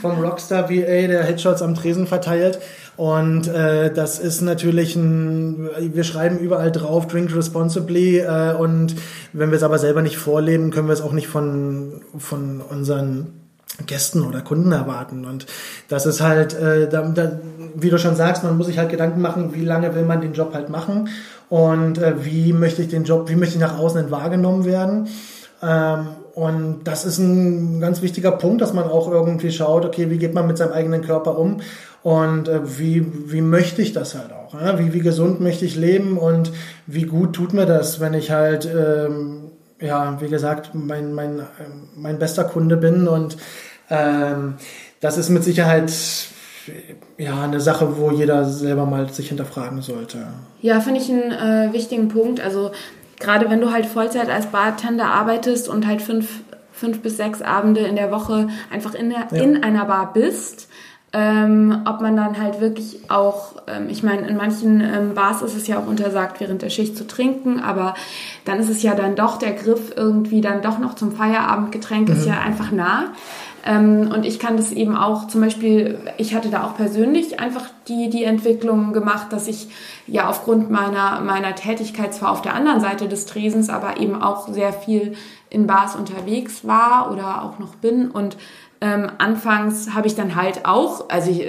vom 0.00 0.20
Rockstar 0.20 0.70
VA, 0.70 1.08
der 1.08 1.24
Headshots 1.24 1.62
am 1.62 1.74
Tresen 1.74 2.06
verteilt. 2.06 2.60
Und 2.96 3.46
äh, 3.48 3.92
das 3.92 4.18
ist 4.18 4.40
natürlich 4.40 4.96
ein, 4.96 5.68
wir 5.78 6.04
schreiben 6.04 6.38
überall 6.38 6.72
drauf, 6.72 7.06
drink 7.06 7.34
responsibly. 7.34 8.20
Äh, 8.20 8.54
und 8.54 8.94
wenn 9.32 9.50
wir 9.50 9.56
es 9.56 9.62
aber 9.62 9.78
selber 9.78 10.02
nicht 10.02 10.16
vorleben, 10.16 10.70
können 10.70 10.88
wir 10.88 10.94
es 10.94 11.02
auch 11.02 11.12
nicht 11.12 11.28
von, 11.28 12.00
von 12.18 12.62
unseren 12.62 13.26
Gästen 13.86 14.22
oder 14.22 14.40
Kunden 14.40 14.72
erwarten. 14.72 15.26
Und 15.26 15.46
das 15.88 16.06
ist 16.06 16.22
halt, 16.22 16.54
äh, 16.54 16.88
da, 16.88 17.02
da, 17.02 17.38
wie 17.74 17.90
du 17.90 17.98
schon 17.98 18.16
sagst, 18.16 18.42
man 18.44 18.56
muss 18.56 18.66
sich 18.66 18.78
halt 18.78 18.88
Gedanken 18.88 19.20
machen, 19.20 19.52
wie 19.52 19.64
lange 19.64 19.94
will 19.94 20.04
man 20.04 20.22
den 20.22 20.32
Job 20.32 20.54
halt 20.54 20.70
machen 20.70 21.08
und 21.50 21.98
äh, 21.98 22.24
wie 22.24 22.54
möchte 22.54 22.80
ich 22.82 22.88
den 22.88 23.04
Job, 23.04 23.28
wie 23.28 23.36
möchte 23.36 23.56
ich 23.56 23.60
nach 23.60 23.78
außen 23.78 24.10
wahrgenommen 24.10 24.64
werden. 24.64 25.08
Ähm, 25.62 26.08
und 26.34 26.80
das 26.84 27.04
ist 27.04 27.18
ein 27.18 27.80
ganz 27.80 28.02
wichtiger 28.02 28.30
Punkt, 28.30 28.60
dass 28.60 28.74
man 28.74 28.84
auch 28.84 29.10
irgendwie 29.10 29.50
schaut, 29.50 29.84
okay, 29.84 30.10
wie 30.10 30.18
geht 30.18 30.34
man 30.34 30.46
mit 30.46 30.58
seinem 30.58 30.72
eigenen 30.72 31.02
Körper 31.02 31.38
um 31.38 31.60
und 32.06 32.46
äh, 32.46 32.78
wie, 32.78 33.32
wie 33.32 33.40
möchte 33.40 33.82
ich 33.82 33.92
das 33.92 34.14
halt 34.14 34.30
auch? 34.32 34.54
Ja? 34.54 34.78
Wie, 34.78 34.92
wie 34.92 35.00
gesund 35.00 35.40
möchte 35.40 35.64
ich 35.64 35.74
leben 35.74 36.18
und 36.18 36.52
wie 36.86 37.02
gut 37.02 37.32
tut 37.32 37.52
mir 37.52 37.66
das, 37.66 37.98
wenn 37.98 38.14
ich 38.14 38.30
halt, 38.30 38.64
ähm, 38.64 39.50
ja, 39.80 40.16
wie 40.20 40.28
gesagt, 40.28 40.70
mein, 40.72 41.14
mein, 41.14 41.42
mein 41.96 42.20
bester 42.20 42.44
Kunde 42.44 42.76
bin 42.76 43.08
und 43.08 43.38
ähm, 43.90 44.54
das 45.00 45.18
ist 45.18 45.30
mit 45.30 45.42
Sicherheit 45.42 45.92
ja 47.18 47.42
eine 47.42 47.60
Sache, 47.60 47.98
wo 47.98 48.12
jeder 48.12 48.44
selber 48.44 48.86
mal 48.86 49.12
sich 49.12 49.30
hinterfragen 49.30 49.82
sollte. 49.82 50.28
Ja, 50.60 50.78
finde 50.78 51.00
ich 51.00 51.10
einen 51.10 51.32
äh, 51.32 51.72
wichtigen 51.72 52.06
Punkt. 52.06 52.38
Also 52.38 52.70
gerade 53.18 53.50
wenn 53.50 53.60
du 53.60 53.72
halt 53.72 53.84
Vollzeit 53.84 54.30
als 54.30 54.46
Bartender 54.46 55.06
arbeitest 55.06 55.68
und 55.68 55.88
halt 55.88 56.02
fünf, 56.02 56.28
fünf 56.70 57.00
bis 57.00 57.16
sechs 57.16 57.42
Abende 57.42 57.80
in 57.80 57.96
der 57.96 58.12
Woche 58.12 58.46
einfach 58.72 58.94
in, 58.94 59.10
der, 59.10 59.26
ja. 59.32 59.42
in 59.42 59.64
einer 59.64 59.86
Bar 59.86 60.12
bist, 60.12 60.68
ähm, 61.18 61.82
ob 61.86 62.02
man 62.02 62.14
dann 62.14 62.38
halt 62.38 62.60
wirklich 62.60 62.98
auch, 63.08 63.54
ähm, 63.66 63.88
ich 63.88 64.02
meine, 64.02 64.28
in 64.28 64.36
manchen 64.36 64.82
ähm, 64.82 65.14
Bars 65.14 65.40
ist 65.40 65.56
es 65.56 65.66
ja 65.66 65.78
auch 65.78 65.86
untersagt, 65.86 66.40
während 66.40 66.60
der 66.60 66.68
Schicht 66.68 66.94
zu 66.94 67.06
trinken, 67.06 67.58
aber 67.58 67.94
dann 68.44 68.60
ist 68.60 68.68
es 68.68 68.82
ja 68.82 68.94
dann 68.94 69.16
doch 69.16 69.38
der 69.38 69.52
Griff 69.54 69.94
irgendwie 69.96 70.42
dann 70.42 70.60
doch 70.60 70.78
noch 70.78 70.94
zum 70.94 71.12
Feierabendgetränk 71.12 72.10
mhm. 72.10 72.14
ist 72.16 72.26
ja 72.26 72.38
einfach 72.40 72.70
nah. 72.70 73.14
Ähm, 73.64 74.12
und 74.14 74.26
ich 74.26 74.38
kann 74.38 74.58
das 74.58 74.72
eben 74.72 74.94
auch, 74.94 75.26
zum 75.28 75.40
Beispiel, 75.40 75.98
ich 76.18 76.34
hatte 76.34 76.50
da 76.50 76.64
auch 76.64 76.76
persönlich 76.76 77.40
einfach 77.40 77.64
die, 77.88 78.10
die 78.10 78.24
Entwicklung 78.24 78.92
gemacht, 78.92 79.32
dass 79.32 79.48
ich 79.48 79.68
ja 80.06 80.28
aufgrund 80.28 80.70
meiner, 80.70 81.22
meiner 81.22 81.54
Tätigkeit 81.54 82.12
zwar 82.12 82.30
auf 82.30 82.42
der 82.42 82.54
anderen 82.54 82.80
Seite 82.80 83.08
des 83.08 83.24
Tresens, 83.24 83.70
aber 83.70 83.98
eben 83.98 84.20
auch 84.20 84.48
sehr 84.48 84.74
viel 84.74 85.14
in 85.48 85.66
Bars 85.66 85.96
unterwegs 85.96 86.66
war 86.66 87.10
oder 87.10 87.42
auch 87.42 87.58
noch 87.58 87.76
bin 87.76 88.10
und 88.10 88.36
ähm, 88.80 89.10
anfangs 89.18 89.94
habe 89.94 90.06
ich 90.06 90.14
dann 90.14 90.34
halt 90.36 90.66
auch, 90.66 91.08
also 91.08 91.30
ich, 91.30 91.46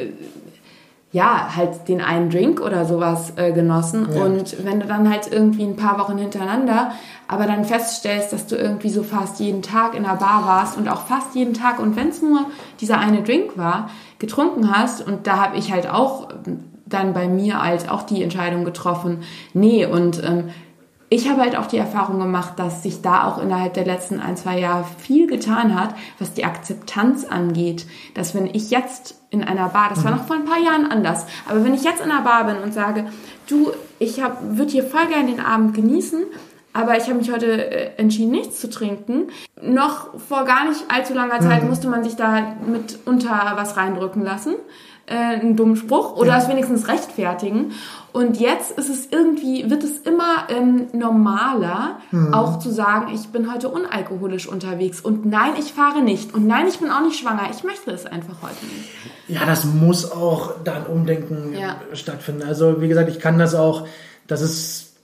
ja, 1.11 1.55
halt 1.55 1.87
den 1.87 2.01
einen 2.01 2.29
Drink 2.29 2.59
oder 2.61 2.85
sowas 2.85 3.33
äh, 3.37 3.51
genossen. 3.53 4.07
Ja. 4.13 4.23
Und 4.23 4.63
wenn 4.65 4.79
du 4.79 4.87
dann 4.87 5.09
halt 5.09 5.31
irgendwie 5.31 5.63
ein 5.63 5.75
paar 5.75 5.99
Wochen 5.99 6.17
hintereinander, 6.17 6.91
aber 7.27 7.45
dann 7.45 7.65
feststellst, 7.65 8.33
dass 8.33 8.47
du 8.47 8.55
irgendwie 8.55 8.89
so 8.89 9.03
fast 9.03 9.39
jeden 9.39 9.61
Tag 9.61 9.95
in 9.95 10.03
der 10.03 10.15
Bar 10.15 10.45
warst 10.45 10.77
und 10.77 10.89
auch 10.89 11.01
fast 11.01 11.33
jeden 11.33 11.53
Tag, 11.53 11.79
und 11.79 11.95
wenn 11.95 12.09
es 12.09 12.21
nur 12.21 12.45
dieser 12.81 12.99
eine 12.99 13.23
Drink 13.23 13.57
war, 13.57 13.89
getrunken 14.19 14.71
hast, 14.71 15.05
und 15.05 15.27
da 15.27 15.37
habe 15.37 15.57
ich 15.57 15.71
halt 15.71 15.89
auch 15.89 16.29
dann 16.85 17.13
bei 17.13 17.27
mir 17.27 17.61
als 17.61 17.89
auch 17.89 18.03
die 18.03 18.21
Entscheidung 18.21 18.65
getroffen, 18.65 19.23
nee, 19.53 19.85
und 19.85 20.23
ähm, 20.23 20.49
ich 21.09 21.29
habe 21.29 21.41
halt 21.41 21.55
auch 21.55 21.67
die 21.67 21.77
Erfahrung 21.77 22.19
gemacht, 22.19 22.53
dass 22.57 22.83
sich 22.83 23.01
da 23.01 23.23
auch 23.23 23.41
innerhalb 23.41 23.73
der 23.73 23.85
letzten 23.85 24.19
ein, 24.19 24.35
zwei 24.35 24.59
Jahre 24.59 24.85
viel 24.97 25.27
getan 25.27 25.79
hat, 25.79 25.95
was 26.19 26.33
die 26.33 26.43
Akzeptanz 26.43 27.25
angeht. 27.25 27.85
Dass 28.13 28.35
wenn 28.35 28.45
ich 28.45 28.71
jetzt 28.71 29.15
in 29.29 29.43
einer 29.43 29.69
Bar, 29.69 29.89
das 29.89 30.03
war 30.03 30.11
mhm. 30.11 30.17
noch 30.17 30.25
vor 30.25 30.35
ein 30.35 30.45
paar 30.45 30.59
Jahren 30.59 30.89
anders, 30.89 31.25
aber 31.47 31.63
wenn 31.63 31.73
ich 31.73 31.83
jetzt 31.83 32.03
in 32.03 32.11
einer 32.11 32.23
Bar 32.23 32.45
bin 32.45 32.57
und 32.57 32.73
sage, 32.73 33.05
du, 33.47 33.71
ich 33.99 34.17
würde 34.17 34.71
hier 34.71 34.83
voll 34.83 35.07
gerne 35.07 35.31
den 35.31 35.39
Abend 35.39 35.73
genießen, 35.73 36.23
aber 36.73 36.97
ich 36.97 37.05
habe 37.05 37.15
mich 37.15 37.31
heute 37.31 37.71
äh, 37.71 37.89
entschieden, 37.97 38.31
nichts 38.31 38.59
zu 38.59 38.69
trinken. 38.69 39.29
Noch 39.61 40.19
vor 40.19 40.45
gar 40.45 40.67
nicht 40.67 40.83
allzu 40.89 41.13
langer 41.13 41.39
Zeit 41.39 41.63
mhm. 41.63 41.69
musste 41.69 41.87
man 41.87 42.03
sich 42.03 42.15
da 42.15 42.55
mit 42.65 42.99
unter 43.05 43.53
was 43.55 43.77
reindrücken 43.77 44.23
lassen 44.23 44.55
äh, 45.07 45.15
einen 45.15 45.55
dummen 45.55 45.75
Spruch 45.75 46.15
oder 46.15 46.31
ja. 46.31 46.37
es 46.37 46.47
wenigstens 46.47 46.87
rechtfertigen. 46.87 47.71
Und 48.13 48.39
jetzt 48.39 48.71
ist 48.71 48.89
es 48.89 49.07
irgendwie, 49.11 49.69
wird 49.69 49.83
es 49.83 49.99
immer 49.99 50.47
ähm, 50.49 50.87
normaler, 50.93 51.99
mhm. 52.11 52.33
auch 52.33 52.59
zu 52.59 52.71
sagen, 52.71 53.11
ich 53.13 53.27
bin 53.27 53.51
heute 53.51 53.69
unalkoholisch 53.69 54.47
unterwegs 54.47 55.01
und 55.01 55.25
nein, 55.25 55.51
ich 55.59 55.73
fahre 55.73 56.01
nicht 56.01 56.33
und 56.33 56.47
nein, 56.47 56.67
ich 56.67 56.79
bin 56.79 56.89
auch 56.89 57.01
nicht 57.01 57.19
schwanger. 57.19 57.43
Ich 57.51 57.63
möchte 57.63 57.91
es 57.91 58.05
einfach 58.05 58.41
heute 58.41 58.65
nicht. 58.65 58.89
Ja, 59.27 59.45
das 59.45 59.65
muss 59.65 60.11
auch 60.11 60.55
dann 60.63 60.85
Umdenken 60.87 61.53
ja. 61.53 61.75
stattfinden. 61.93 62.43
Also 62.43 62.81
wie 62.81 62.87
gesagt, 62.87 63.09
ich 63.09 63.19
kann 63.19 63.37
das 63.37 63.53
auch, 63.55 63.87
das 64.25 64.41
ist 64.41 64.95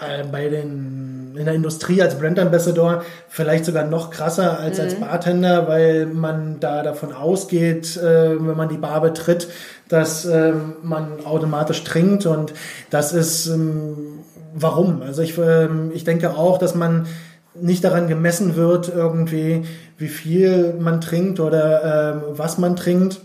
äh, 0.00 0.24
bei 0.24 0.48
den 0.48 1.13
in 1.36 1.44
der 1.44 1.54
Industrie 1.54 2.00
als 2.02 2.18
Brand 2.18 2.38
Ambassador 2.38 3.02
vielleicht 3.28 3.64
sogar 3.64 3.84
noch 3.84 4.10
krasser 4.10 4.58
als 4.58 4.78
mhm. 4.78 4.84
als 4.84 4.94
Bartender, 4.96 5.68
weil 5.68 6.06
man 6.06 6.60
da 6.60 6.82
davon 6.82 7.12
ausgeht, 7.12 7.96
äh, 7.96 8.30
wenn 8.30 8.56
man 8.56 8.68
die 8.68 8.78
Bar 8.78 9.00
betritt, 9.00 9.48
dass 9.88 10.24
äh, 10.24 10.52
man 10.82 11.24
automatisch 11.24 11.84
trinkt 11.84 12.26
und 12.26 12.52
das 12.90 13.12
ist 13.12 13.46
ähm, 13.46 14.20
warum. 14.54 15.02
Also 15.02 15.22
ich, 15.22 15.36
äh, 15.38 15.68
ich 15.92 16.04
denke 16.04 16.36
auch, 16.36 16.58
dass 16.58 16.74
man 16.74 17.06
nicht 17.54 17.84
daran 17.84 18.08
gemessen 18.08 18.56
wird 18.56 18.92
irgendwie, 18.94 19.64
wie 19.98 20.08
viel 20.08 20.74
man 20.78 21.00
trinkt 21.00 21.40
oder 21.40 22.24
äh, 22.32 22.38
was 22.38 22.58
man 22.58 22.76
trinkt 22.76 23.20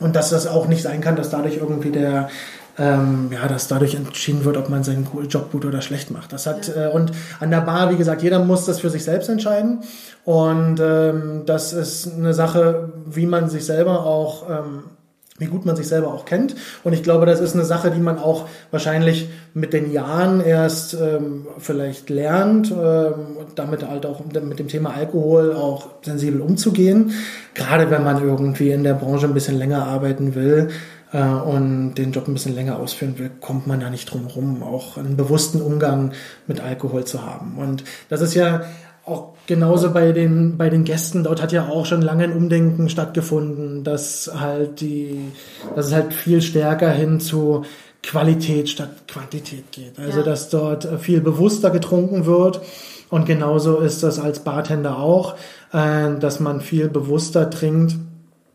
und 0.00 0.16
dass 0.16 0.30
das 0.30 0.46
auch 0.46 0.68
nicht 0.68 0.82
sein 0.82 1.00
kann, 1.00 1.16
dass 1.16 1.30
dadurch 1.30 1.56
irgendwie 1.56 1.90
der 1.90 2.28
ähm, 2.78 3.30
ja, 3.32 3.48
dass 3.48 3.68
dadurch 3.68 3.94
entschieden 3.94 4.44
wird, 4.44 4.56
ob 4.56 4.68
man 4.68 4.84
seinen 4.84 5.06
Job 5.28 5.52
gut 5.52 5.64
oder 5.64 5.80
schlecht 5.80 6.10
macht. 6.10 6.32
Das 6.32 6.46
hat 6.46 6.68
äh, 6.74 6.88
und 6.88 7.12
an 7.40 7.50
der 7.50 7.60
Bar, 7.60 7.90
wie 7.90 7.96
gesagt, 7.96 8.22
jeder 8.22 8.38
muss 8.38 8.66
das 8.66 8.80
für 8.80 8.90
sich 8.90 9.04
selbst 9.04 9.28
entscheiden 9.28 9.80
und 10.24 10.80
ähm, 10.80 11.42
das 11.46 11.72
ist 11.72 12.12
eine 12.14 12.34
Sache, 12.34 12.92
wie 13.06 13.26
man 13.26 13.48
sich 13.48 13.64
selber 13.64 14.04
auch 14.06 14.48
ähm, 14.48 14.84
wie 15.38 15.46
gut 15.46 15.64
man 15.64 15.76
sich 15.76 15.86
selber 15.88 16.08
auch 16.08 16.24
kennt. 16.24 16.54
Und 16.84 16.92
ich 16.92 17.02
glaube, 17.02 17.24
das 17.24 17.40
ist 17.40 17.54
eine 17.54 17.64
Sache, 17.64 17.90
die 17.90 18.00
man 18.00 18.18
auch 18.18 18.46
wahrscheinlich 18.70 19.28
mit 19.54 19.72
den 19.72 19.92
Jahren 19.92 20.40
erst 20.40 20.94
ähm, 20.94 21.46
vielleicht 21.58 22.10
lernt, 22.10 22.72
ähm, 22.72 23.36
damit 23.54 23.88
halt 23.88 24.04
auch 24.04 24.20
mit 24.24 24.58
dem 24.58 24.68
Thema 24.68 24.94
Alkohol 24.94 25.54
auch 25.54 25.88
sensibel 26.02 26.40
umzugehen. 26.40 27.12
Gerade 27.54 27.90
wenn 27.90 28.04
man 28.04 28.22
irgendwie 28.22 28.70
in 28.70 28.84
der 28.84 28.94
Branche 28.94 29.26
ein 29.26 29.34
bisschen 29.34 29.56
länger 29.56 29.86
arbeiten 29.86 30.34
will, 30.34 30.68
äh, 31.12 31.22
und 31.22 31.94
den 31.94 32.12
Job 32.12 32.28
ein 32.28 32.34
bisschen 32.34 32.54
länger 32.54 32.78
ausführen 32.78 33.18
will, 33.18 33.30
kommt 33.40 33.66
man 33.66 33.80
da 33.80 33.90
nicht 33.90 34.12
drum 34.12 34.26
rum, 34.26 34.62
auch 34.62 34.96
einen 34.96 35.16
bewussten 35.16 35.60
Umgang 35.60 36.12
mit 36.46 36.60
Alkohol 36.60 37.04
zu 37.04 37.24
haben. 37.24 37.56
Und 37.58 37.84
das 38.08 38.20
ist 38.20 38.34
ja 38.34 38.62
auch 39.04 39.34
genauso 39.46 39.92
bei 39.92 40.12
den, 40.12 40.58
bei 40.58 40.68
den 40.68 40.84
Gästen, 40.84 41.24
dort 41.24 41.40
hat 41.40 41.52
ja 41.52 41.68
auch 41.68 41.86
schon 41.86 42.02
lange 42.02 42.24
ein 42.24 42.32
Umdenken 42.32 42.88
stattgefunden, 42.90 43.82
dass 43.84 44.30
halt 44.38 44.80
die, 44.80 45.32
dass 45.74 45.86
es 45.86 45.94
halt 45.94 46.12
viel 46.12 46.42
stärker 46.42 46.90
hin 46.90 47.20
zu 47.20 47.64
Qualität 48.02 48.68
statt 48.68 49.08
Quantität 49.08 49.72
geht. 49.72 49.98
Also, 49.98 50.18
ja. 50.18 50.24
dass 50.24 50.50
dort 50.50 50.88
viel 51.00 51.20
bewusster 51.20 51.70
getrunken 51.70 52.26
wird. 52.26 52.60
Und 53.10 53.24
genauso 53.24 53.78
ist 53.78 54.02
das 54.02 54.18
als 54.18 54.40
Bartender 54.40 54.98
auch, 54.98 55.34
äh, 55.72 56.18
dass 56.20 56.40
man 56.40 56.60
viel 56.60 56.88
bewusster 56.88 57.48
trinkt 57.48 57.96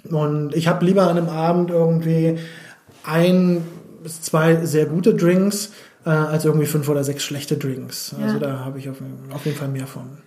und 0.10 0.54
ich 0.56 0.68
habe 0.68 0.86
lieber 0.86 1.04
an 1.04 1.18
einem 1.18 1.30
Abend 1.30 1.70
irgendwie 1.70 2.38
ein 3.04 3.64
bis 4.04 4.22
zwei 4.22 4.66
sehr 4.66 4.86
gute 4.86 5.16
Drinks 5.16 5.72
äh, 6.06 6.10
als 6.10 6.46
irgendwie 6.46 6.66
fünf 6.66 6.90
oder 6.90 7.04
sechs 7.04 7.24
schlechte 7.24 7.58
Drinks. 7.58 8.14
Ja. 8.18 8.26
Also 8.26 8.40
da 8.40 8.60
habe 8.60 8.80
ich 8.80 8.90
auf, 8.90 8.98
auf 9.34 9.46
jeden 9.46 9.58
Fall 9.58 9.70
mehr 9.70 9.88
von. 9.88 10.18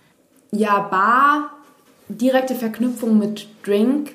Ja, 0.51 0.79
Bar, 0.79 1.51
direkte 2.09 2.55
Verknüpfung 2.55 3.17
mit 3.19 3.47
Drink. 3.63 4.11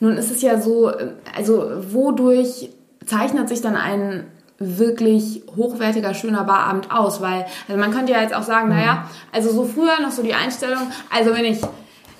Nun 0.00 0.16
ist 0.16 0.30
es 0.30 0.42
ja 0.42 0.60
so, 0.60 0.92
also 1.34 1.70
wodurch 1.90 2.70
zeichnet 3.06 3.48
sich 3.48 3.62
dann 3.62 3.76
ein 3.76 4.24
wirklich 4.58 5.42
hochwertiger, 5.54 6.14
schöner 6.14 6.44
Barabend 6.44 6.90
aus? 6.90 7.20
Weil, 7.20 7.46
also 7.68 7.80
man 7.80 7.92
könnte 7.92 8.12
ja 8.12 8.20
jetzt 8.20 8.34
auch 8.34 8.42
sagen, 8.42 8.68
mhm. 8.68 8.76
naja, 8.76 9.10
also 9.32 9.50
so 9.52 9.64
früher 9.64 10.00
noch 10.00 10.10
so 10.10 10.22
die 10.22 10.34
Einstellung, 10.34 10.90
also 11.14 11.34
wenn 11.34 11.44
ich 11.44 11.60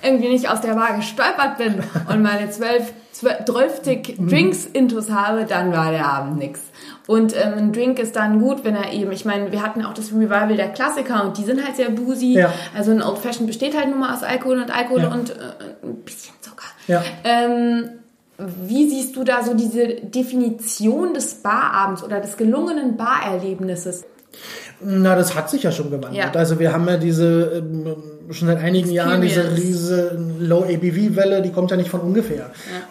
irgendwie 0.03 0.29
nicht 0.29 0.49
aus 0.49 0.61
der 0.61 0.73
Bar 0.73 0.95
gestolpert 0.95 1.57
bin 1.57 1.83
und 2.09 2.21
meine 2.21 2.49
zwölf, 2.49 2.93
zwölftig 3.11 4.19
mhm. 4.19 4.29
Drinks 4.29 4.65
intus 4.65 5.09
habe, 5.09 5.45
dann 5.45 5.71
war 5.71 5.91
der 5.91 6.05
Abend 6.05 6.37
nix. 6.37 6.61
Und 7.07 7.35
ähm, 7.35 7.53
ein 7.57 7.73
Drink 7.73 7.99
ist 7.99 8.15
dann 8.15 8.39
gut, 8.41 8.63
wenn 8.63 8.75
er 8.75 8.91
eben, 8.91 9.11
ich 9.11 9.25
meine, 9.25 9.51
wir 9.51 9.63
hatten 9.63 9.83
auch 9.83 9.93
das 9.93 10.11
Revival 10.11 10.57
der 10.57 10.69
Klassiker 10.69 11.23
und 11.23 11.37
die 11.37 11.43
sind 11.43 11.65
halt 11.65 11.77
sehr 11.77 11.89
boozy. 11.89 12.33
Ja. 12.33 12.53
Also 12.75 12.91
ein 12.91 13.01
Old 13.01 13.17
Fashion 13.17 13.47
besteht 13.47 13.77
halt 13.77 13.89
nur 13.89 13.97
mal 13.97 14.13
aus 14.13 14.23
Alkohol 14.23 14.57
und 14.57 14.75
Alkohol 14.75 15.01
ja. 15.03 15.13
und 15.13 15.29
äh, 15.31 15.33
ein 15.83 15.95
bisschen 16.03 16.35
Zucker. 16.41 16.67
Ja. 16.87 17.03
Ähm, 17.23 17.89
wie 18.37 18.87
siehst 18.87 19.15
du 19.15 19.23
da 19.23 19.43
so 19.43 19.53
diese 19.53 19.87
Definition 19.87 21.13
des 21.13 21.35
Barabends 21.35 22.03
oder 22.03 22.19
des 22.19 22.37
gelungenen 22.37 22.97
Barerlebnisses? 22.97 24.05
Na, 24.79 25.15
das 25.15 25.33
hat 25.33 25.49
sich 25.49 25.63
ja 25.63 25.71
schon 25.71 25.89
gewandelt. 25.89 26.15
Ja. 26.15 26.31
Also 26.31 26.59
wir 26.59 26.71
haben 26.71 26.87
ja 26.87 26.97
diese 26.97 27.63
ähm, 27.63 27.95
schon 28.31 28.47
seit 28.47 28.59
einigen 28.59 28.91
Jahren 28.91 29.21
diese 29.21 29.55
riese 29.55 30.17
Low 30.39 30.63
ABV 30.63 31.15
Welle, 31.15 31.41
die 31.41 31.51
kommt 31.51 31.71
ja 31.71 31.77
nicht 31.77 31.89
von 31.89 32.01
ungefähr. 32.01 32.37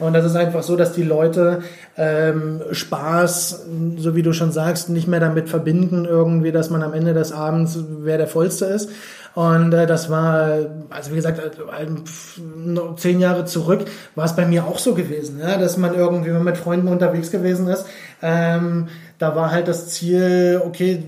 Ja. 0.01 0.07
Und 0.07 0.15
das 0.15 0.25
ist 0.25 0.37
einfach 0.37 0.63
so, 0.63 0.77
dass 0.77 0.93
die 0.93 1.03
Leute 1.03 1.63
ähm, 1.97 2.63
Spaß, 2.71 3.67
so 3.97 4.17
wie 4.17 4.23
du 4.23 4.33
schon 4.33 4.53
sagst, 4.53 4.89
nicht 4.89 5.09
mehr 5.09 5.21
damit 5.21 5.49
verbinden 5.49 6.05
irgendwie, 6.05 6.53
dass 6.53 6.71
man 6.71 6.83
am 6.83 6.95
Ende 6.95 7.15
des 7.15 7.33
Abends 7.33 7.79
wer 8.01 8.19
der 8.19 8.29
vollste 8.29 8.67
ist. 8.67 8.91
Und 9.35 9.75
äh, 9.75 9.87
das 9.87 10.09
war, 10.09 10.61
also 10.89 11.11
wie 11.11 11.17
gesagt, 11.17 11.39
äh, 11.39 12.95
zehn 12.97 13.21
Jahre 13.21 13.45
zurück 13.45 13.85
war 14.15 14.25
es 14.25 14.35
bei 14.35 14.47
mir 14.47 14.65
auch 14.65 14.79
so 14.79 14.95
gewesen, 14.95 15.41
ja, 15.41 15.59
dass 15.59 15.77
man 15.77 15.95
irgendwie 15.95 16.31
mit 16.31 16.57
Freunden 16.57 16.89
unterwegs 16.89 17.31
gewesen 17.31 17.69
ist. 17.69 17.85
Ähm, 18.23 18.89
da 19.19 19.37
war 19.37 19.51
halt 19.51 19.69
das 19.69 19.89
Ziel, 19.89 20.63
okay, 20.65 21.03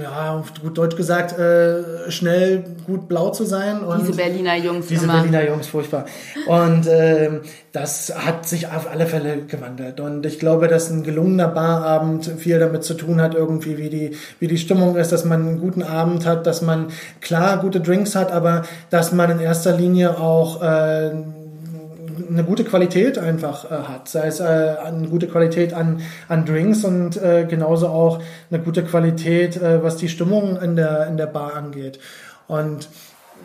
ja, 0.00 0.34
auf 0.34 0.52
gut 0.60 0.78
Deutsch 0.78 0.96
gesagt, 0.96 1.38
äh, 1.38 2.10
schnell 2.10 2.64
gut 2.86 3.08
blau 3.08 3.30
zu 3.30 3.44
sein. 3.44 3.82
Und 3.82 4.02
diese 4.02 4.14
Berliner 4.14 4.56
Jungs. 4.56 4.86
Diese 4.86 5.04
immer. 5.04 5.14
Berliner 5.14 5.46
Jungs, 5.46 5.66
furchtbar. 5.66 6.06
Und 6.46 6.86
äh, 6.86 7.40
das 7.72 8.12
hat 8.16 8.46
sich 8.46 8.68
auf 8.68 8.90
alle 8.90 9.06
Fälle 9.06 9.42
gewandelt. 9.46 10.00
Und 10.00 10.24
ich 10.24 10.38
glaube, 10.38 10.68
dass 10.68 10.90
ein 10.90 11.02
gelungener 11.02 11.48
Barabend 11.48 12.26
viel 12.38 12.58
damit 12.58 12.84
zu 12.84 12.94
tun 12.94 13.20
hat, 13.20 13.34
irgendwie, 13.34 13.78
wie 13.78 13.90
die, 13.90 14.16
wie 14.38 14.48
die 14.48 14.58
Stimmung 14.58 14.96
ist, 14.96 15.12
dass 15.12 15.24
man 15.24 15.46
einen 15.46 15.60
guten 15.60 15.82
Abend 15.82 16.26
hat, 16.26 16.46
dass 16.46 16.62
man 16.62 16.88
klar 17.20 17.58
gute 17.60 17.80
Drinks 17.80 18.14
hat, 18.14 18.32
aber 18.32 18.62
dass 18.90 19.12
man 19.12 19.30
in 19.30 19.40
erster 19.40 19.76
Linie 19.76 20.18
auch 20.18 20.62
äh, 20.62 21.10
eine 22.28 22.44
gute 22.44 22.64
Qualität 22.64 23.18
einfach 23.18 23.70
äh, 23.70 23.74
hat, 23.74 24.08
sei 24.08 24.26
es 24.26 24.40
äh, 24.40 24.44
eine 24.44 25.08
gute 25.08 25.28
Qualität 25.28 25.74
an, 25.74 26.00
an 26.28 26.44
Drinks 26.44 26.84
und 26.84 27.16
äh, 27.16 27.46
genauso 27.48 27.88
auch 27.88 28.20
eine 28.50 28.60
gute 28.60 28.82
Qualität, 28.84 29.56
äh, 29.56 29.82
was 29.82 29.96
die 29.96 30.08
Stimmung 30.08 30.60
in 30.60 30.76
der, 30.76 31.06
in 31.06 31.16
der 31.16 31.26
Bar 31.26 31.54
angeht. 31.54 31.98
Und 32.46 32.88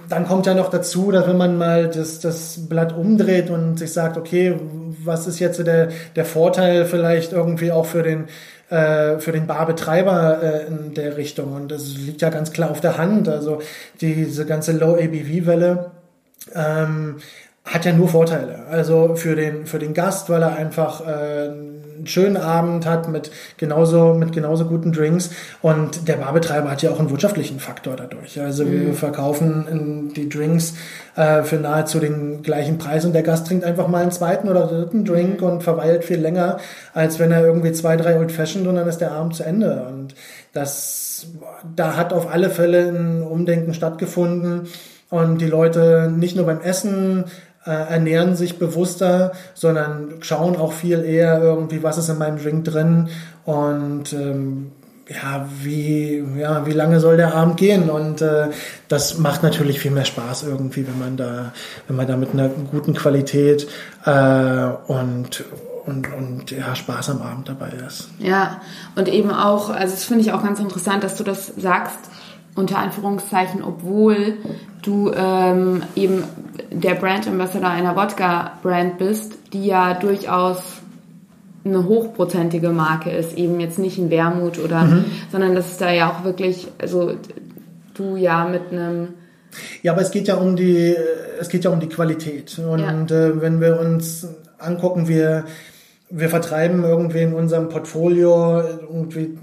dann 0.10 0.28
kommt 0.28 0.46
ja 0.46 0.54
noch 0.54 0.70
dazu, 0.70 1.12
dass 1.12 1.28
wenn 1.28 1.38
man 1.38 1.58
mal 1.58 1.88
das, 1.88 2.20
das 2.20 2.68
Blatt 2.68 2.96
umdreht 2.96 3.50
und 3.50 3.78
sich 3.80 3.94
sagt, 3.94 4.18
okay, 4.18 4.56
was 5.04 5.28
ist 5.28 5.40
jetzt 5.40 5.66
der, 5.66 5.90
der 6.16 6.26
Vorteil 6.26 6.86
vielleicht 6.86 7.32
irgendwie 7.32 7.72
auch 7.72 7.86
für 7.86 8.04
den, 8.04 8.26
äh, 8.70 9.20
für 9.20 9.32
den 9.32 9.48
Barbetreiber 9.48 10.42
äh, 10.44 10.68
in 10.68 10.94
der 10.94 11.18
Richtung? 11.18 11.54
Und 11.54 11.72
das 11.72 11.96
liegt 11.96 12.22
ja 12.22 12.30
ganz 12.30 12.52
klar 12.52 12.72
auf 12.72 12.82
der 12.82 12.98
Hand. 12.98 13.30
Also 13.30 13.62
diese 14.02 14.46
ganze 14.46 14.74
Low-ABV-Welle 14.74 15.92
ähm, 16.56 17.18
hat 17.66 17.86
ja 17.86 17.94
nur 17.94 18.08
Vorteile. 18.08 18.66
Also 18.70 19.16
für 19.16 19.36
den, 19.36 19.66
für 19.66 19.80
den 19.80 19.94
Gast, 19.94 20.30
weil 20.30 20.42
er 20.42 20.56
einfach 20.56 21.02
äh, 21.08 21.50
einen 22.02 22.08
schönen 22.08 22.38
Abend 22.38 22.88
hat 22.88 23.08
mit 23.08 23.32
genauso, 23.58 24.16
mit 24.16 24.34
genauso 24.34 24.66
guten 24.66 24.92
Drinks. 24.92 25.30
Und 25.62 26.08
der 26.08 26.16
Barbetreiber 26.16 26.72
hat 26.72 26.82
ja 26.82 26.90
auch 26.90 27.00
einen 27.00 27.12
wirtschaftlichen 27.12 27.60
Faktor 27.60 27.96
dadurch. 27.96 28.42
Also 28.42 28.66
mhm. 28.66 28.88
wir 28.88 28.94
verkaufen 28.96 30.12
die 30.16 30.28
Drinks 30.28 30.74
äh, 31.16 31.44
für 31.44 31.58
nahezu 31.58 32.00
den 32.00 32.42
gleichen 32.42 32.80
Preis 32.80 33.06
und 33.06 33.14
der 33.14 33.24
Gast 33.24 33.48
trinkt 33.48 33.64
einfach 33.64 33.88
mal 33.88 34.02
einen 34.02 34.12
zweiten 34.12 34.50
oder 34.50 34.66
dritten 34.66 35.06
Drink 35.06 35.44
und 35.44 35.62
verweilt 35.62 36.04
viel 36.04 36.20
länger, 36.20 36.58
als 36.94 37.20
wenn 37.20 37.32
er 37.32 37.46
irgendwie 37.46 37.72
zwei, 37.74 37.96
drei 37.96 38.18
Old 38.18 38.32
Fashioned 38.32 38.68
und 38.68 38.76
dann 38.76 38.88
ist 38.88 39.00
der 39.00 39.12
Abend 39.12 39.36
zu 39.36 39.44
Ende. 39.44 39.86
Und 39.88 40.16
das, 40.54 41.28
da 41.76 41.96
hat 41.96 42.12
auf 42.12 42.28
alle 42.28 42.50
Fälle 42.50 42.90
ein 42.90 43.22
Umdenken 43.22 43.76
stattgefunden. 43.76 44.68
Und 45.12 45.42
die 45.42 45.48
Leute 45.48 46.10
nicht 46.10 46.38
nur 46.38 46.46
beim 46.46 46.62
Essen 46.62 47.26
äh, 47.66 47.72
ernähren 47.72 48.36
sich 48.36 48.58
bewusster, 48.60 49.34
sondern 49.54 50.16
schauen 50.22 50.56
auch 50.56 50.74
viel 50.74 51.04
eher 51.04 51.42
irgendwie, 51.42 51.84
was 51.84 51.98
ist 51.98 52.10
in 52.10 52.18
meinem 52.18 52.38
Drink 52.38 52.66
drin 52.66 53.10
und 53.46 54.14
ähm, 54.14 54.72
ja, 55.08 55.46
wie, 55.62 56.24
ja, 56.38 56.66
wie 56.66 56.72
lange 56.72 57.00
soll 57.00 57.18
der 57.18 57.34
Abend 57.34 57.58
gehen? 57.58 57.90
Und 57.90 58.22
äh, 58.22 58.48
das 58.88 59.18
macht 59.18 59.44
natürlich 59.44 59.80
viel 59.80 59.92
mehr 59.92 60.06
Spaß 60.06 60.44
irgendwie, 60.44 60.88
wenn 60.88 61.00
man 61.00 61.18
da, 61.18 61.52
wenn 61.88 61.98
man 61.98 62.08
da 62.08 62.16
mit 62.16 62.34
einer 62.34 62.48
guten 62.48 62.94
Qualität 62.94 63.68
äh, 64.06 64.68
und 64.88 65.44
und, 65.84 66.14
und 66.14 66.52
ja, 66.52 66.76
Spaß 66.76 67.10
am 67.10 67.24
Abend 67.24 67.50
dabei 67.50 67.70
ist. 67.88 68.10
Ja, 68.20 68.62
und 68.96 69.08
eben 69.08 69.32
auch, 69.32 69.72
also 69.72 69.94
das 69.94 70.04
finde 70.04 70.22
ich 70.22 70.32
auch 70.32 70.44
ganz 70.44 70.60
interessant, 70.60 71.04
dass 71.04 71.16
du 71.16 71.24
das 71.24 71.48
sagst, 71.58 71.98
unter 72.56 72.80
Anführungszeichen, 72.80 73.64
obwohl 73.64 74.38
du 74.82 75.12
ähm, 75.14 75.84
eben 75.96 76.24
der 76.72 76.96
Brand 76.96 77.28
Ambassador 77.28 77.70
einer 77.70 77.96
Wodka-Brand 77.96 78.98
bist, 78.98 79.34
die 79.54 79.66
ja 79.66 79.94
durchaus 79.94 80.82
eine 81.64 81.86
hochprozentige 81.86 82.70
Marke 82.70 83.12
ist, 83.12 83.38
eben 83.38 83.60
jetzt 83.60 83.78
nicht 83.78 83.98
ein 83.98 84.10
Wermut 84.10 84.58
oder, 84.60 84.84
mhm. 84.84 85.06
sondern 85.32 85.54
das 85.56 85.72
ist 85.72 85.82
da 85.82 85.92
ja 85.92 86.12
auch 86.12 86.24
wirklich, 86.24 86.68
also 86.80 87.14
du 87.94 88.16
ja 88.16 88.46
mit 88.46 88.72
einem 88.72 89.10
ja, 89.84 89.92
aber 89.92 90.02
es 90.02 90.12
geht 90.12 90.30
ja 90.30 90.36
um 90.36 90.56
die, 90.56 90.96
es 91.40 91.50
geht 91.50 91.66
ja 91.66 91.72
um 91.72 91.82
die 91.82 91.90
Qualität. 91.90 92.58
Und 92.58 92.80
ja. 92.80 93.28
äh, 93.28 93.42
wenn 93.42 93.60
wir 93.60 93.82
uns 93.82 94.28
angucken, 94.58 95.10
wir, 95.10 95.46
wir 96.10 96.30
vertreiben 96.30 96.84
irgendwie 96.84 97.22
in 97.22 97.34
unserem 97.34 97.68
Portfolio 97.70 98.62
irgendwie 98.62 99.38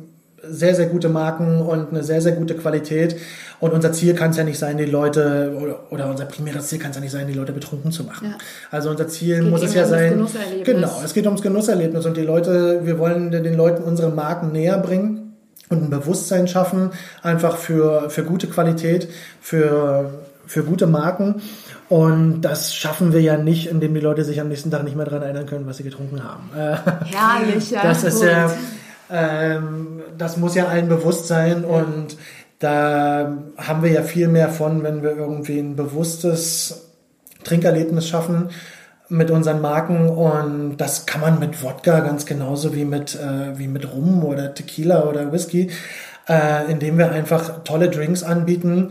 sehr, 0.51 0.75
sehr 0.75 0.87
gute 0.87 1.09
Marken 1.09 1.61
und 1.61 1.91
eine 1.91 2.03
sehr, 2.03 2.21
sehr 2.21 2.33
gute 2.33 2.55
Qualität. 2.55 3.17
Und 3.61 3.73
unser 3.73 3.93
Ziel 3.93 4.15
kann 4.15 4.31
es 4.31 4.37
ja 4.37 4.45
nicht 4.45 4.59
sein, 4.59 4.77
die 4.77 4.85
Leute, 4.85 5.57
oder, 5.61 5.81
oder 5.91 6.11
unser 6.11 6.27
primäres 6.27 6.69
Ziel 6.69 6.79
kann 6.79 6.91
es 6.91 6.97
ja 6.97 7.01
nicht 7.01 7.11
sein, 7.11 7.27
die 7.27 7.35
Leute 7.35 7.53
betrunken 7.53 7.91
zu 7.91 8.05
machen. 8.05 8.29
Ja. 8.31 8.39
Also 8.71 8.91
unser 8.91 9.09
Ziel 9.09 9.43
muss 9.43 9.63
es 9.63 9.75
ja 9.75 9.87
sein. 9.87 10.27
Genau, 10.65 11.01
es 11.05 11.13
geht 11.13 11.27
ums 11.27 11.43
Genusserlebnis 11.43 12.07
und 12.07 12.17
die 12.17 12.23
Leute, 12.23 12.81
wir 12.85 12.99
wollen 12.99 13.31
den 13.31 13.55
Leuten 13.55 13.83
unsere 13.83 14.11
Marken 14.11 14.53
näher 14.53 14.79
bringen 14.79 15.37
und 15.71 15.83
ein 15.83 15.91
Bewusstsein 15.91 16.49
schaffen, 16.49 16.91
einfach 17.23 17.57
für, 17.57 18.11
für 18.11 18.23
gute 18.23 18.47
Qualität, 18.47 19.09
für, 19.41 20.11
für 20.47 20.63
gute 20.63 20.87
Marken. 20.87 21.37
Und 21.89 22.43
das 22.43 22.75
schaffen 22.75 23.13
wir 23.13 23.21
ja 23.23 23.39
nicht, 23.39 23.67
indem 23.69 23.95
die 23.95 24.01
Leute 24.01 24.23
sich 24.23 24.41
am 24.41 24.49
nächsten 24.49 24.71
Tag 24.71 24.85
nicht 24.85 24.95
mehr 24.95 25.07
daran 25.07 25.23
erinnern 25.23 25.47
können, 25.47 25.67
was 25.67 25.79
sie 25.79 25.85
getrunken 25.85 26.23
haben. 26.23 26.51
Herrlich, 26.55 27.71
ja. 27.71 27.83
Das 27.83 28.05
ist 28.05 28.23
ja, 28.23 28.53
ähm, 29.11 30.03
das 30.17 30.37
muss 30.37 30.55
ja 30.55 30.67
allen 30.67 30.89
bewusst 30.89 31.27
sein 31.27 31.65
und 31.65 32.17
da 32.59 33.39
haben 33.57 33.83
wir 33.83 33.91
ja 33.91 34.03
viel 34.03 34.29
mehr 34.29 34.49
von, 34.49 34.83
wenn 34.83 35.03
wir 35.03 35.17
irgendwie 35.17 35.59
ein 35.59 35.77
bewusstes 35.77 36.89
Trinkerlebnis 37.45 38.09
schaffen 38.09 38.51
mit 39.09 39.31
unseren 39.31 39.61
Marken 39.61 40.09
und 40.09 40.77
das 40.77 41.07
kann 41.07 41.21
man 41.21 41.39
mit 41.39 41.63
Wodka 41.63 42.01
ganz 42.01 42.27
genauso 42.27 42.75
wie 42.75 42.85
mit, 42.85 43.15
äh, 43.15 43.59
wie 43.59 43.69
mit 43.69 43.91
Rum 43.93 44.25
oder 44.25 44.55
Tequila 44.55 45.05
oder 45.05 45.33
Whisky, 45.33 45.71
äh, 46.29 46.71
indem 46.71 46.99
wir 46.99 47.11
einfach 47.11 47.65
tolle 47.65 47.89
Drinks 47.89 48.23
anbieten, 48.23 48.91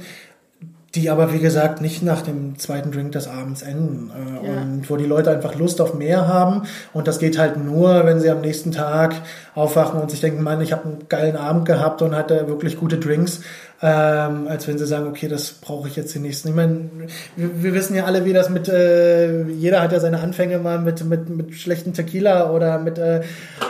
die 0.98 1.10
aber 1.10 1.32
wie 1.32 1.40
gesagt 1.40 1.80
nicht 1.80 2.02
nach 2.02 2.22
dem 2.22 2.58
zweiten 2.58 2.92
Drink 2.92 3.12
des 3.12 3.28
Abends 3.28 3.62
enden 3.62 4.12
äh, 4.12 4.48
ja. 4.48 4.62
und 4.62 4.90
wo 4.90 4.98
die 4.98 5.06
Leute 5.06 5.32
einfach 5.32 5.56
Lust 5.56 5.80
auf 5.80 5.94
mehr 5.94 6.28
haben 6.28 6.64
und 6.94 7.08
das 7.08 7.20
geht 7.20 7.38
halt 7.38 7.64
nur, 7.64 8.06
wenn 8.06 8.20
sie 8.20 8.30
am 8.30 8.42
nächsten 8.42 8.72
Tag 8.72 9.16
aufwachen 9.56 10.02
und 10.02 10.12
sich 10.12 10.22
denken, 10.22 10.42
Mann, 10.44 10.62
ich 10.62 10.72
habe 10.72 10.86
einen 10.86 11.10
geilen 11.10 11.38
Abend 11.38 11.66
gehabt 11.66 12.02
und 12.02 12.16
hatte 12.16 12.48
wirklich 12.48 12.78
gute 12.78 12.98
Drinks 12.98 13.42
ähm, 13.80 14.48
als 14.48 14.68
wenn 14.68 14.80
sie 14.80 14.88
sagen, 14.88 15.08
okay, 15.08 15.28
das 15.28 15.52
brauche 15.52 15.88
ich 15.88 15.96
jetzt 15.96 16.14
die 16.16 16.20
nächsten. 16.20 16.50
Ich 16.50 16.56
meine, 16.56 16.90
wir, 17.36 17.64
wir, 17.64 17.74
wissen 17.76 17.96
ja 17.96 18.06
alle, 18.06 18.26
wie 18.26 18.34
das 18.34 18.50
mit, 18.50 18.68
äh, 18.68 19.44
jeder 19.44 19.82
hat 19.84 19.92
ja 19.92 20.00
seine 20.00 20.20
Anfänge 20.20 20.58
mal 20.58 20.80
mit, 20.80 21.06
mit, 21.06 21.30
mit 21.30 21.54
schlechten 21.54 21.94
Tequila 21.94 22.50
oder 22.50 22.80
mit 22.80 22.98
äh, 22.98 23.22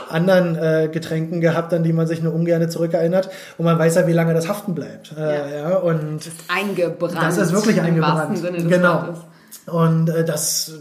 anderen 0.10 0.56
äh, 0.56 0.88
Getränken 0.90 1.42
gehabt, 1.42 1.74
an 1.74 1.84
die 1.84 1.92
man 1.92 2.08
sich 2.08 2.24
nur 2.24 2.34
ungern 2.34 2.70
zurückerinnert. 2.70 3.30
Und 3.58 3.66
man 3.66 3.78
weiß 3.78 3.96
ja, 3.96 4.08
wie 4.08 4.14
lange 4.14 4.34
das 4.34 4.48
haften 4.48 4.76
bleibt. 4.76 5.14
Äh, 5.18 5.22
ja. 5.22 5.70
ja. 5.70 5.76
und 5.78 6.20
das 6.20 6.28
ist 6.28 6.40
eingebrannt. 6.48 7.18
Das 7.22 7.38
ist 7.38 7.52
wirklich 7.52 7.82
eingebrannt. 7.82 8.42
genau. 8.70 9.14
Und 9.66 10.10
äh, 10.10 10.24
das 10.24 10.72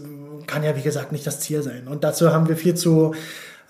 kann 0.47 0.63
ja, 0.63 0.77
wie 0.77 0.81
gesagt, 0.81 1.11
nicht 1.11 1.27
das 1.27 1.41
Ziel 1.41 1.61
sein. 1.63 1.89
Und 1.89 2.05
dazu 2.05 2.33
haben 2.33 2.47
wir 2.47 2.55
viel 2.55 2.75
zu 2.75 3.13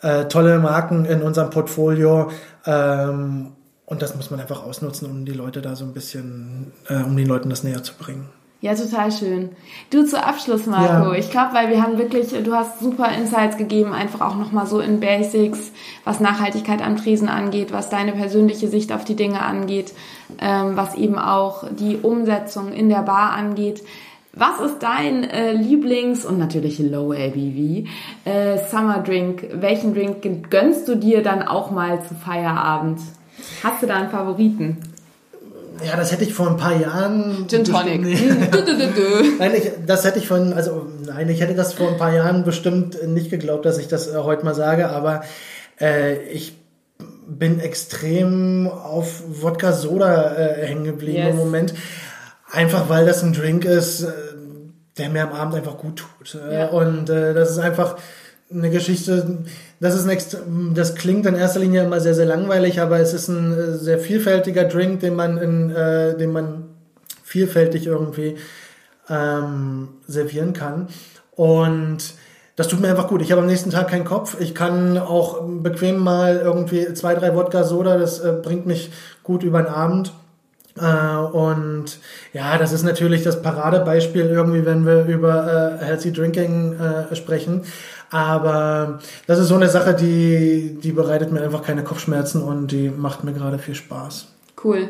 äh, 0.03 0.25
tolle 0.25 0.59
Marken 0.59 1.05
in 1.05 1.23
unserem 1.23 1.49
Portfolio. 1.49 2.29
Ähm, 2.67 3.53
und 3.87 4.01
das 4.01 4.15
muss 4.15 4.29
man 4.29 4.39
einfach 4.39 4.63
ausnutzen, 4.63 5.09
um 5.09 5.25
die 5.25 5.31
Leute 5.31 5.61
da 5.61 5.75
so 5.75 5.85
ein 5.85 5.93
bisschen, 5.93 6.73
äh, 6.89 7.01
um 7.01 7.15
den 7.15 7.25
Leuten 7.25 7.49
das 7.49 7.63
näher 7.63 7.81
zu 7.81 7.93
bringen. 7.95 8.29
Ja, 8.59 8.73
total 8.73 9.11
schön. 9.11 9.51
Du 9.91 10.03
zu 10.03 10.21
Abschluss, 10.21 10.65
Marco. 10.65 11.11
Ja. 11.11 11.17
Ich 11.17 11.31
glaube, 11.31 11.53
weil 11.53 11.69
wir 11.69 11.81
haben 11.81 11.97
wirklich, 11.97 12.29
du 12.43 12.53
hast 12.53 12.79
super 12.79 13.09
Insights 13.15 13.55
gegeben, 13.55 13.93
einfach 13.93 14.19
auch 14.19 14.35
nochmal 14.35 14.65
so 14.65 14.79
in 14.79 14.99
Basics, 14.99 15.71
was 16.03 16.19
Nachhaltigkeit 16.19 16.81
am 16.81 16.97
Tresen 16.97 17.29
angeht, 17.29 17.71
was 17.71 17.89
deine 17.89 18.13
persönliche 18.13 18.67
Sicht 18.67 18.91
auf 18.91 19.05
die 19.05 19.15
Dinge 19.15 19.41
angeht, 19.41 19.93
ähm, 20.41 20.75
was 20.75 20.95
eben 20.95 21.19
auch 21.19 21.65
die 21.71 21.97
Umsetzung 21.97 22.73
in 22.73 22.89
der 22.89 23.03
Bar 23.03 23.33
angeht. 23.33 23.83
Was 24.33 24.59
ist 24.59 24.79
dein 24.79 25.23
äh, 25.23 25.53
Lieblings- 25.53 26.25
und 26.25 26.39
natürlich 26.39 26.79
Low 26.79 27.11
ABV 27.11 27.87
äh, 28.25 28.57
Summer 28.69 28.99
Drink? 28.99 29.47
Welchen 29.53 29.93
Drink 29.93 30.49
gönnst 30.49 30.87
du 30.87 30.95
dir 30.95 31.21
dann 31.21 31.43
auch 31.43 31.71
mal 31.71 32.03
zu 32.03 32.15
Feierabend? 32.15 32.99
Hast 33.63 33.81
du 33.81 33.87
da 33.87 33.95
einen 33.95 34.09
Favoriten? 34.09 34.77
Ja, 35.85 35.95
das 35.95 36.11
hätte 36.11 36.23
ich 36.23 36.33
vor 36.33 36.47
ein 36.49 36.57
paar 36.57 36.75
Jahren. 36.75 37.47
Gin 37.47 37.63
Tonic. 37.63 38.01
Nee. 38.01 38.17
nein, 39.39 39.51
ich, 39.55 39.71
das 39.85 40.05
hätte 40.05 40.19
ich 40.19 40.27
von, 40.27 40.53
also 40.53 40.87
nein, 41.05 41.29
ich 41.29 41.41
hätte 41.41 41.53
das 41.53 41.73
vor 41.73 41.89
ein 41.89 41.97
paar 41.97 42.13
Jahren 42.13 42.43
bestimmt 42.43 43.05
nicht 43.07 43.29
geglaubt, 43.29 43.65
dass 43.65 43.77
ich 43.77 43.87
das 43.87 44.07
äh, 44.07 44.17
heute 44.17 44.43
mal 44.43 44.55
sage, 44.55 44.89
aber 44.89 45.21
äh, 45.79 46.23
ich 46.29 46.57
bin 47.27 47.59
extrem 47.59 48.67
auf 48.67 49.21
Wodka 49.27 49.73
Soda 49.73 50.35
äh, 50.35 50.65
hängen 50.65 50.85
geblieben 50.85 51.17
yes. 51.17 51.29
im 51.31 51.37
Moment. 51.37 51.73
Einfach 52.51 52.89
weil 52.89 53.05
das 53.05 53.21
ein 53.23 53.33
Drink 53.33 53.65
ist, 53.65 54.01
äh, 54.01 54.11
der 54.97 55.09
mir 55.09 55.23
am 55.23 55.33
Abend 55.33 55.55
einfach 55.55 55.77
gut 55.77 55.97
tut. 55.97 56.41
Äh, 56.41 56.59
ja. 56.59 56.67
Und 56.69 57.09
äh, 57.09 57.33
das 57.33 57.51
ist 57.51 57.59
einfach 57.59 57.97
eine 58.51 58.69
Geschichte, 58.69 59.39
das 59.79 59.95
ist 59.95 60.07
ein, 60.07 60.73
das 60.73 60.95
klingt 60.95 61.25
in 61.25 61.35
erster 61.35 61.59
Linie 61.59 61.83
immer 61.83 61.99
sehr, 61.99 62.13
sehr 62.13 62.25
langweilig, 62.25 62.79
aber 62.79 62.99
es 62.99 63.13
ist 63.13 63.27
ein 63.27 63.53
äh, 63.53 63.77
sehr 63.77 63.99
vielfältiger 63.99 64.63
Drink, 64.65 65.01
den 65.01 65.15
man 65.15 65.37
in, 65.37 65.69
äh, 65.69 66.17
den 66.17 66.31
man 66.31 66.65
vielfältig 67.23 67.87
irgendwie 67.87 68.37
ähm, 69.09 69.89
servieren 70.07 70.53
kann. 70.53 70.87
Und 71.35 72.13
Das 72.57 72.67
tut 72.67 72.79
mir 72.81 72.89
einfach 72.89 73.07
gut. 73.07 73.21
Ich 73.21 73.31
habe 73.31 73.41
am 73.41 73.47
nächsten 73.47 73.69
Tag 73.69 73.87
keinen 73.89 74.03
Kopf. 74.03 74.37
Ich 74.39 74.55
kann 74.55 74.97
auch 74.97 75.43
bequem 75.47 75.99
mal 75.99 76.37
irgendwie 76.43 76.91
zwei, 76.95 77.13
drei 77.13 77.35
Wodka 77.35 77.63
Soda. 77.63 77.99
Das 77.99 78.19
äh, 78.19 78.33
bringt 78.41 78.65
mich 78.65 78.91
gut 79.21 79.43
über 79.43 79.61
den 79.61 79.71
Abend. 79.71 80.11
Äh, 80.75 81.17
und 81.17 81.99
ja, 82.33 82.57
das 82.57 82.71
ist 82.71 82.81
natürlich 82.81 83.21
das 83.21 83.43
Paradebeispiel 83.43 84.25
irgendwie, 84.25 84.65
wenn 84.65 84.87
wir 84.87 85.05
über 85.05 85.77
äh, 85.79 85.85
Healthy 85.85 86.11
Drinking 86.11 86.79
äh, 86.79 87.15
sprechen. 87.15 87.61
Aber 88.09 88.99
das 89.25 89.39
ist 89.39 89.47
so 89.47 89.55
eine 89.55 89.67
Sache, 89.69 89.93
die, 89.93 90.77
die 90.81 90.91
bereitet 90.91 91.31
mir 91.31 91.41
einfach 91.41 91.61
keine 91.61 91.83
Kopfschmerzen 91.83 92.41
und 92.41 92.71
die 92.71 92.89
macht 92.89 93.23
mir 93.23 93.33
gerade 93.33 93.59
viel 93.59 93.75
Spaß. 93.75 94.27
Cool. 94.63 94.89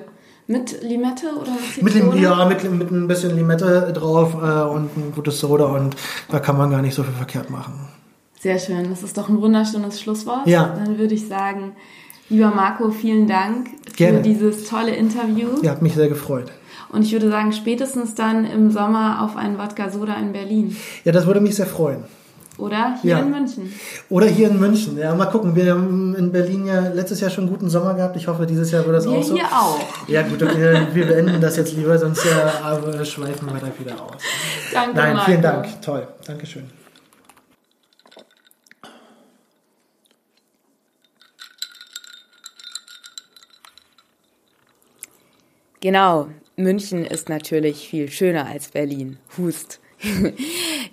Mit 0.49 0.81
Limette 0.81 1.27
oder 1.41 1.51
mit 1.81 1.93
Lim 1.93 2.15
Ja, 2.15 2.45
mit, 2.45 2.63
mit 2.71 2.89
ein 2.89 3.07
bisschen 3.07 3.35
Limette 3.35 3.91
drauf 3.93 4.33
äh, 4.35 4.61
und 4.61 4.95
ein 4.95 5.11
gutes 5.13 5.39
Soda 5.39 5.65
und 5.65 5.95
da 6.29 6.39
kann 6.39 6.57
man 6.57 6.69
gar 6.69 6.81
nicht 6.81 6.95
so 6.95 7.03
viel 7.03 7.13
verkehrt 7.13 7.49
machen. 7.49 7.73
Sehr 8.39 8.57
schön, 8.57 8.89
das 8.89 9.03
ist 9.03 9.17
doch 9.17 9.27
ein 9.27 9.41
wunderschönes 9.41 9.99
Schlusswort. 9.99 10.47
Ja. 10.47 10.73
Dann 10.77 10.97
würde 10.97 11.15
ich 11.15 11.27
sagen, 11.27 11.75
lieber 12.29 12.51
Marco, 12.51 12.91
vielen 12.91 13.27
Dank 13.27 13.67
Gerne. 13.97 14.17
für 14.17 14.23
dieses 14.23 14.69
tolle 14.69 14.95
Interview. 14.95 15.49
Ja, 15.63 15.71
hat 15.71 15.81
mich 15.81 15.95
sehr 15.95 16.07
gefreut. 16.07 16.51
Und 16.89 17.01
ich 17.01 17.11
würde 17.11 17.29
sagen, 17.29 17.51
spätestens 17.51 18.15
dann 18.15 18.45
im 18.45 18.71
Sommer 18.71 19.23
auf 19.23 19.35
einen 19.35 19.57
Wodka 19.57 19.89
Soda 19.89 20.13
in 20.15 20.31
Berlin. 20.31 20.77
Ja, 21.03 21.11
das 21.11 21.25
würde 21.25 21.41
mich 21.41 21.55
sehr 21.55 21.65
freuen. 21.65 22.05
Oder 22.57 22.97
hier 23.01 23.11
ja. 23.11 23.19
in 23.19 23.29
München. 23.29 23.73
Oder 24.09 24.25
hier 24.27 24.49
in 24.49 24.59
München. 24.59 24.97
Ja, 24.97 25.13
mal 25.13 25.27
gucken. 25.27 25.55
Wir 25.55 25.71
haben 25.71 26.15
in 26.15 26.31
Berlin 26.31 26.65
ja 26.65 26.87
letztes 26.89 27.19
Jahr 27.19 27.29
schon 27.29 27.43
einen 27.43 27.53
guten 27.53 27.69
Sommer 27.69 27.93
gehabt. 27.93 28.15
Ich 28.15 28.27
hoffe, 28.27 28.45
dieses 28.45 28.71
Jahr 28.71 28.83
wird 28.85 28.95
das 28.95 29.05
wir 29.05 29.11
auch 29.11 29.23
so. 29.23 29.35
hier 29.35 29.45
auch. 29.45 29.79
Ja, 30.07 30.23
gut, 30.23 30.41
wir, 30.41 30.87
wir 30.93 31.05
beenden 31.05 31.39
das 31.39 31.57
jetzt 31.57 31.73
lieber, 31.73 31.97
sonst 31.97 32.25
äh, 32.25 33.05
schweifen 33.05 33.47
wir 33.47 33.59
da 33.59 33.71
wieder 33.79 34.01
aus. 34.01 34.21
Danke, 34.73 34.95
Nein, 34.95 35.13
Marco. 35.13 35.25
vielen 35.25 35.41
Dank. 35.41 35.81
Toll. 35.81 36.07
Dankeschön. 36.25 36.69
Genau, 45.79 46.27
München 46.55 47.05
ist 47.05 47.29
natürlich 47.29 47.87
viel 47.87 48.09
schöner 48.09 48.47
als 48.47 48.69
Berlin. 48.69 49.19
Hust. 49.37 49.79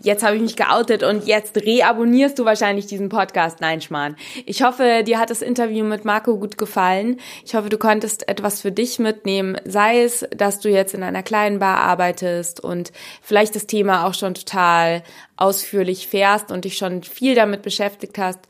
Jetzt 0.00 0.22
habe 0.22 0.36
ich 0.36 0.42
mich 0.42 0.56
geoutet 0.56 1.02
und 1.02 1.26
jetzt 1.26 1.56
reabonnierst 1.56 2.38
du 2.38 2.44
wahrscheinlich 2.44 2.86
diesen 2.86 3.10
Podcast. 3.10 3.60
Nein, 3.60 3.80
Schmarrn. 3.80 4.16
Ich 4.46 4.62
hoffe, 4.62 5.02
dir 5.04 5.18
hat 5.18 5.30
das 5.30 5.42
Interview 5.42 5.84
mit 5.84 6.04
Marco 6.04 6.36
gut 6.38 6.56
gefallen. 6.56 7.20
Ich 7.44 7.54
hoffe, 7.54 7.68
du 7.68 7.76
konntest 7.76 8.28
etwas 8.28 8.60
für 8.60 8.72
dich 8.72 8.98
mitnehmen. 8.98 9.58
Sei 9.64 10.02
es, 10.02 10.26
dass 10.34 10.60
du 10.60 10.70
jetzt 10.70 10.94
in 10.94 11.02
einer 11.02 11.22
kleinen 11.22 11.58
Bar 11.58 11.78
arbeitest 11.78 12.60
und 12.60 12.92
vielleicht 13.20 13.54
das 13.54 13.66
Thema 13.66 14.06
auch 14.06 14.14
schon 14.14 14.34
total 14.34 15.02
ausführlich 15.36 16.08
fährst 16.08 16.50
und 16.50 16.64
dich 16.64 16.78
schon 16.78 17.02
viel 17.02 17.34
damit 17.34 17.62
beschäftigt 17.62 18.16
hast. 18.18 18.40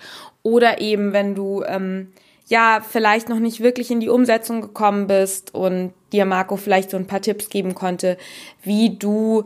Oder 0.42 0.80
eben, 0.80 1.12
wenn 1.12 1.34
du 1.34 1.64
ähm, 1.66 2.12
ja 2.46 2.80
vielleicht 2.88 3.28
noch 3.28 3.40
nicht 3.40 3.60
wirklich 3.60 3.90
in 3.90 4.00
die 4.00 4.08
Umsetzung 4.08 4.60
gekommen 4.60 5.08
bist 5.08 5.54
und 5.54 5.94
dir 6.12 6.26
Marco 6.26 6.56
vielleicht 6.56 6.90
so 6.90 6.96
ein 6.96 7.06
paar 7.06 7.22
Tipps 7.22 7.48
geben 7.48 7.74
konnte, 7.74 8.18
wie 8.62 8.96
du 8.96 9.44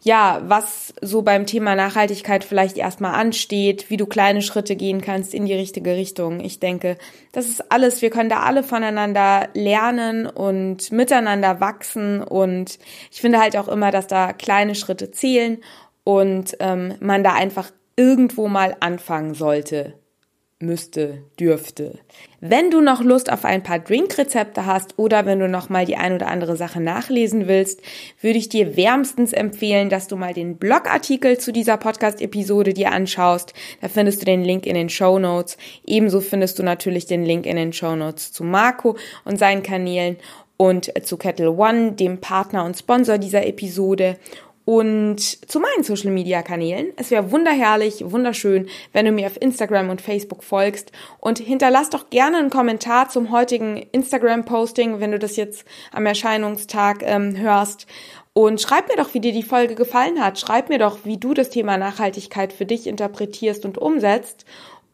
ja, 0.00 0.40
was 0.44 0.94
so 1.00 1.22
beim 1.22 1.46
Thema 1.46 1.74
Nachhaltigkeit 1.74 2.44
vielleicht 2.44 2.76
erstmal 2.76 3.14
ansteht, 3.14 3.90
wie 3.90 3.96
du 3.96 4.06
kleine 4.06 4.42
Schritte 4.42 4.76
gehen 4.76 5.00
kannst 5.00 5.34
in 5.34 5.44
die 5.44 5.54
richtige 5.54 5.94
Richtung. 5.96 6.40
Ich 6.40 6.60
denke, 6.60 6.96
das 7.32 7.48
ist 7.48 7.72
alles, 7.72 8.00
wir 8.00 8.10
können 8.10 8.30
da 8.30 8.40
alle 8.40 8.62
voneinander 8.62 9.48
lernen 9.54 10.26
und 10.26 10.92
miteinander 10.92 11.60
wachsen. 11.60 12.22
Und 12.22 12.78
ich 13.10 13.20
finde 13.20 13.40
halt 13.40 13.56
auch 13.56 13.68
immer, 13.68 13.90
dass 13.90 14.06
da 14.06 14.32
kleine 14.32 14.74
Schritte 14.74 15.10
zählen 15.10 15.58
und 16.04 16.56
ähm, 16.60 16.94
man 17.00 17.24
da 17.24 17.34
einfach 17.34 17.70
irgendwo 17.96 18.46
mal 18.46 18.76
anfangen 18.80 19.34
sollte 19.34 19.97
müsste, 20.60 21.22
dürfte. 21.38 21.98
Wenn 22.40 22.70
du 22.70 22.80
noch 22.80 23.02
Lust 23.02 23.30
auf 23.32 23.44
ein 23.44 23.62
paar 23.62 23.78
Drinkrezepte 23.78 24.66
hast 24.66 24.98
oder 24.98 25.24
wenn 25.24 25.38
du 25.38 25.48
noch 25.48 25.68
mal 25.68 25.86
die 25.86 25.96
ein 25.96 26.12
oder 26.12 26.26
andere 26.26 26.56
Sache 26.56 26.80
nachlesen 26.80 27.46
willst, 27.46 27.80
würde 28.20 28.38
ich 28.38 28.48
dir 28.48 28.76
wärmstens 28.76 29.32
empfehlen, 29.32 29.88
dass 29.88 30.08
du 30.08 30.16
mal 30.16 30.34
den 30.34 30.56
Blogartikel 30.56 31.38
zu 31.38 31.52
dieser 31.52 31.76
Podcast-Episode 31.76 32.74
dir 32.74 32.90
anschaust. 32.90 33.54
Da 33.80 33.88
findest 33.88 34.22
du 34.22 34.26
den 34.26 34.42
Link 34.42 34.66
in 34.66 34.74
den 34.74 34.88
Show 34.88 35.18
Notes. 35.20 35.58
Ebenso 35.86 36.20
findest 36.20 36.58
du 36.58 36.64
natürlich 36.64 37.06
den 37.06 37.24
Link 37.24 37.46
in 37.46 37.56
den 37.56 37.72
Show 37.72 37.94
Notes 37.94 38.32
zu 38.32 38.42
Marco 38.42 38.96
und 39.24 39.38
seinen 39.38 39.62
Kanälen 39.62 40.16
und 40.56 40.92
zu 41.06 41.16
Kettle 41.16 41.52
One, 41.52 41.92
dem 41.92 42.18
Partner 42.20 42.64
und 42.64 42.76
Sponsor 42.76 43.18
dieser 43.18 43.46
Episode 43.46 44.16
und 44.68 45.18
zu 45.50 45.60
meinen 45.60 45.82
Social 45.82 46.10
Media 46.10 46.42
Kanälen. 46.42 46.88
Es 46.96 47.10
wäre 47.10 47.32
wunderherrlich, 47.32 48.02
wunderschön, 48.10 48.68
wenn 48.92 49.06
du 49.06 49.12
mir 49.12 49.26
auf 49.26 49.40
Instagram 49.40 49.88
und 49.88 50.02
Facebook 50.02 50.44
folgst 50.44 50.92
und 51.20 51.38
hinterlass 51.38 51.88
doch 51.88 52.10
gerne 52.10 52.36
einen 52.36 52.50
Kommentar 52.50 53.08
zum 53.08 53.32
heutigen 53.32 53.78
Instagram 53.92 54.44
Posting, 54.44 55.00
wenn 55.00 55.10
du 55.10 55.18
das 55.18 55.36
jetzt 55.36 55.64
am 55.90 56.04
Erscheinungstag 56.04 57.02
ähm, 57.02 57.38
hörst. 57.38 57.86
Und 58.34 58.60
schreib 58.60 58.88
mir 58.88 58.96
doch, 58.96 59.14
wie 59.14 59.20
dir 59.20 59.32
die 59.32 59.42
Folge 59.42 59.74
gefallen 59.74 60.22
hat. 60.22 60.38
Schreib 60.38 60.68
mir 60.68 60.78
doch, 60.78 60.98
wie 61.04 61.16
du 61.16 61.32
das 61.32 61.48
Thema 61.48 61.78
Nachhaltigkeit 61.78 62.52
für 62.52 62.66
dich 62.66 62.86
interpretierst 62.86 63.64
und 63.64 63.78
umsetzt. 63.78 64.44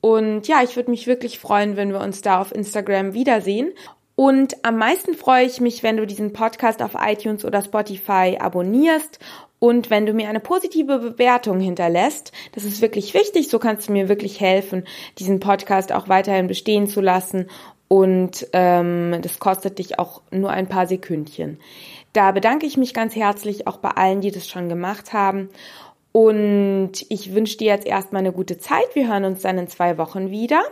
Und 0.00 0.46
ja, 0.46 0.62
ich 0.62 0.76
würde 0.76 0.92
mich 0.92 1.08
wirklich 1.08 1.40
freuen, 1.40 1.76
wenn 1.76 1.90
wir 1.90 1.98
uns 1.98 2.22
da 2.22 2.40
auf 2.40 2.54
Instagram 2.54 3.12
wiedersehen. 3.12 3.72
Und 4.16 4.64
am 4.64 4.78
meisten 4.78 5.14
freue 5.14 5.44
ich 5.44 5.60
mich, 5.60 5.82
wenn 5.82 5.96
du 5.96 6.06
diesen 6.06 6.32
Podcast 6.32 6.82
auf 6.82 6.92
iTunes 6.94 7.44
oder 7.44 7.62
Spotify 7.62 8.36
abonnierst 8.38 9.18
und 9.58 9.88
wenn 9.90 10.06
du 10.06 10.12
mir 10.12 10.28
eine 10.28 10.40
positive 10.40 10.98
Bewertung 10.98 11.58
hinterlässt. 11.58 12.32
Das 12.52 12.64
ist 12.64 12.82
wirklich 12.82 13.14
wichtig, 13.14 13.48
so 13.48 13.58
kannst 13.58 13.88
du 13.88 13.92
mir 13.92 14.08
wirklich 14.08 14.40
helfen, 14.40 14.84
diesen 15.18 15.40
Podcast 15.40 15.92
auch 15.92 16.08
weiterhin 16.08 16.46
bestehen 16.46 16.86
zu 16.86 17.00
lassen 17.00 17.48
und 17.88 18.46
ähm, 18.52 19.18
das 19.22 19.38
kostet 19.38 19.78
dich 19.78 19.98
auch 19.98 20.22
nur 20.30 20.50
ein 20.50 20.68
paar 20.68 20.86
Sekündchen. 20.86 21.58
Da 22.12 22.32
bedanke 22.32 22.66
ich 22.66 22.76
mich 22.76 22.94
ganz 22.94 23.14
herzlich 23.16 23.66
auch 23.66 23.76
bei 23.76 23.90
allen, 23.90 24.20
die 24.20 24.30
das 24.30 24.48
schon 24.48 24.68
gemacht 24.68 25.12
haben. 25.12 25.50
Und 26.12 26.92
ich 27.08 27.34
wünsche 27.34 27.56
dir 27.56 27.72
jetzt 27.72 27.86
erstmal 27.86 28.20
eine 28.20 28.32
gute 28.32 28.56
Zeit. 28.56 28.94
Wir 28.94 29.08
hören 29.08 29.24
uns 29.24 29.42
dann 29.42 29.58
in 29.58 29.66
zwei 29.66 29.98
Wochen 29.98 30.30
wieder. 30.30 30.62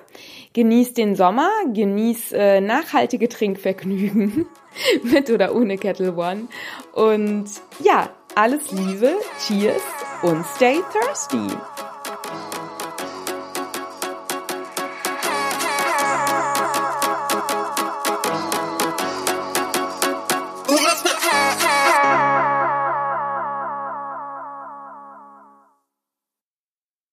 Genieß 0.52 0.94
den 0.94 1.16
Sommer, 1.16 1.48
genieß 1.72 2.30
äh, 2.30 2.60
nachhaltige 2.60 3.28
Trinkvergnügen 3.28 4.46
mit 5.02 5.30
oder 5.30 5.56
ohne 5.56 5.78
Kettle 5.78 6.16
One. 6.16 6.46
Und 6.92 7.46
ja, 7.82 8.10
alles 8.34 8.70
Liebe, 8.72 9.16
Cheers 9.46 9.82
und 10.22 10.44
stay 10.46 10.80
thirsty! 10.92 11.48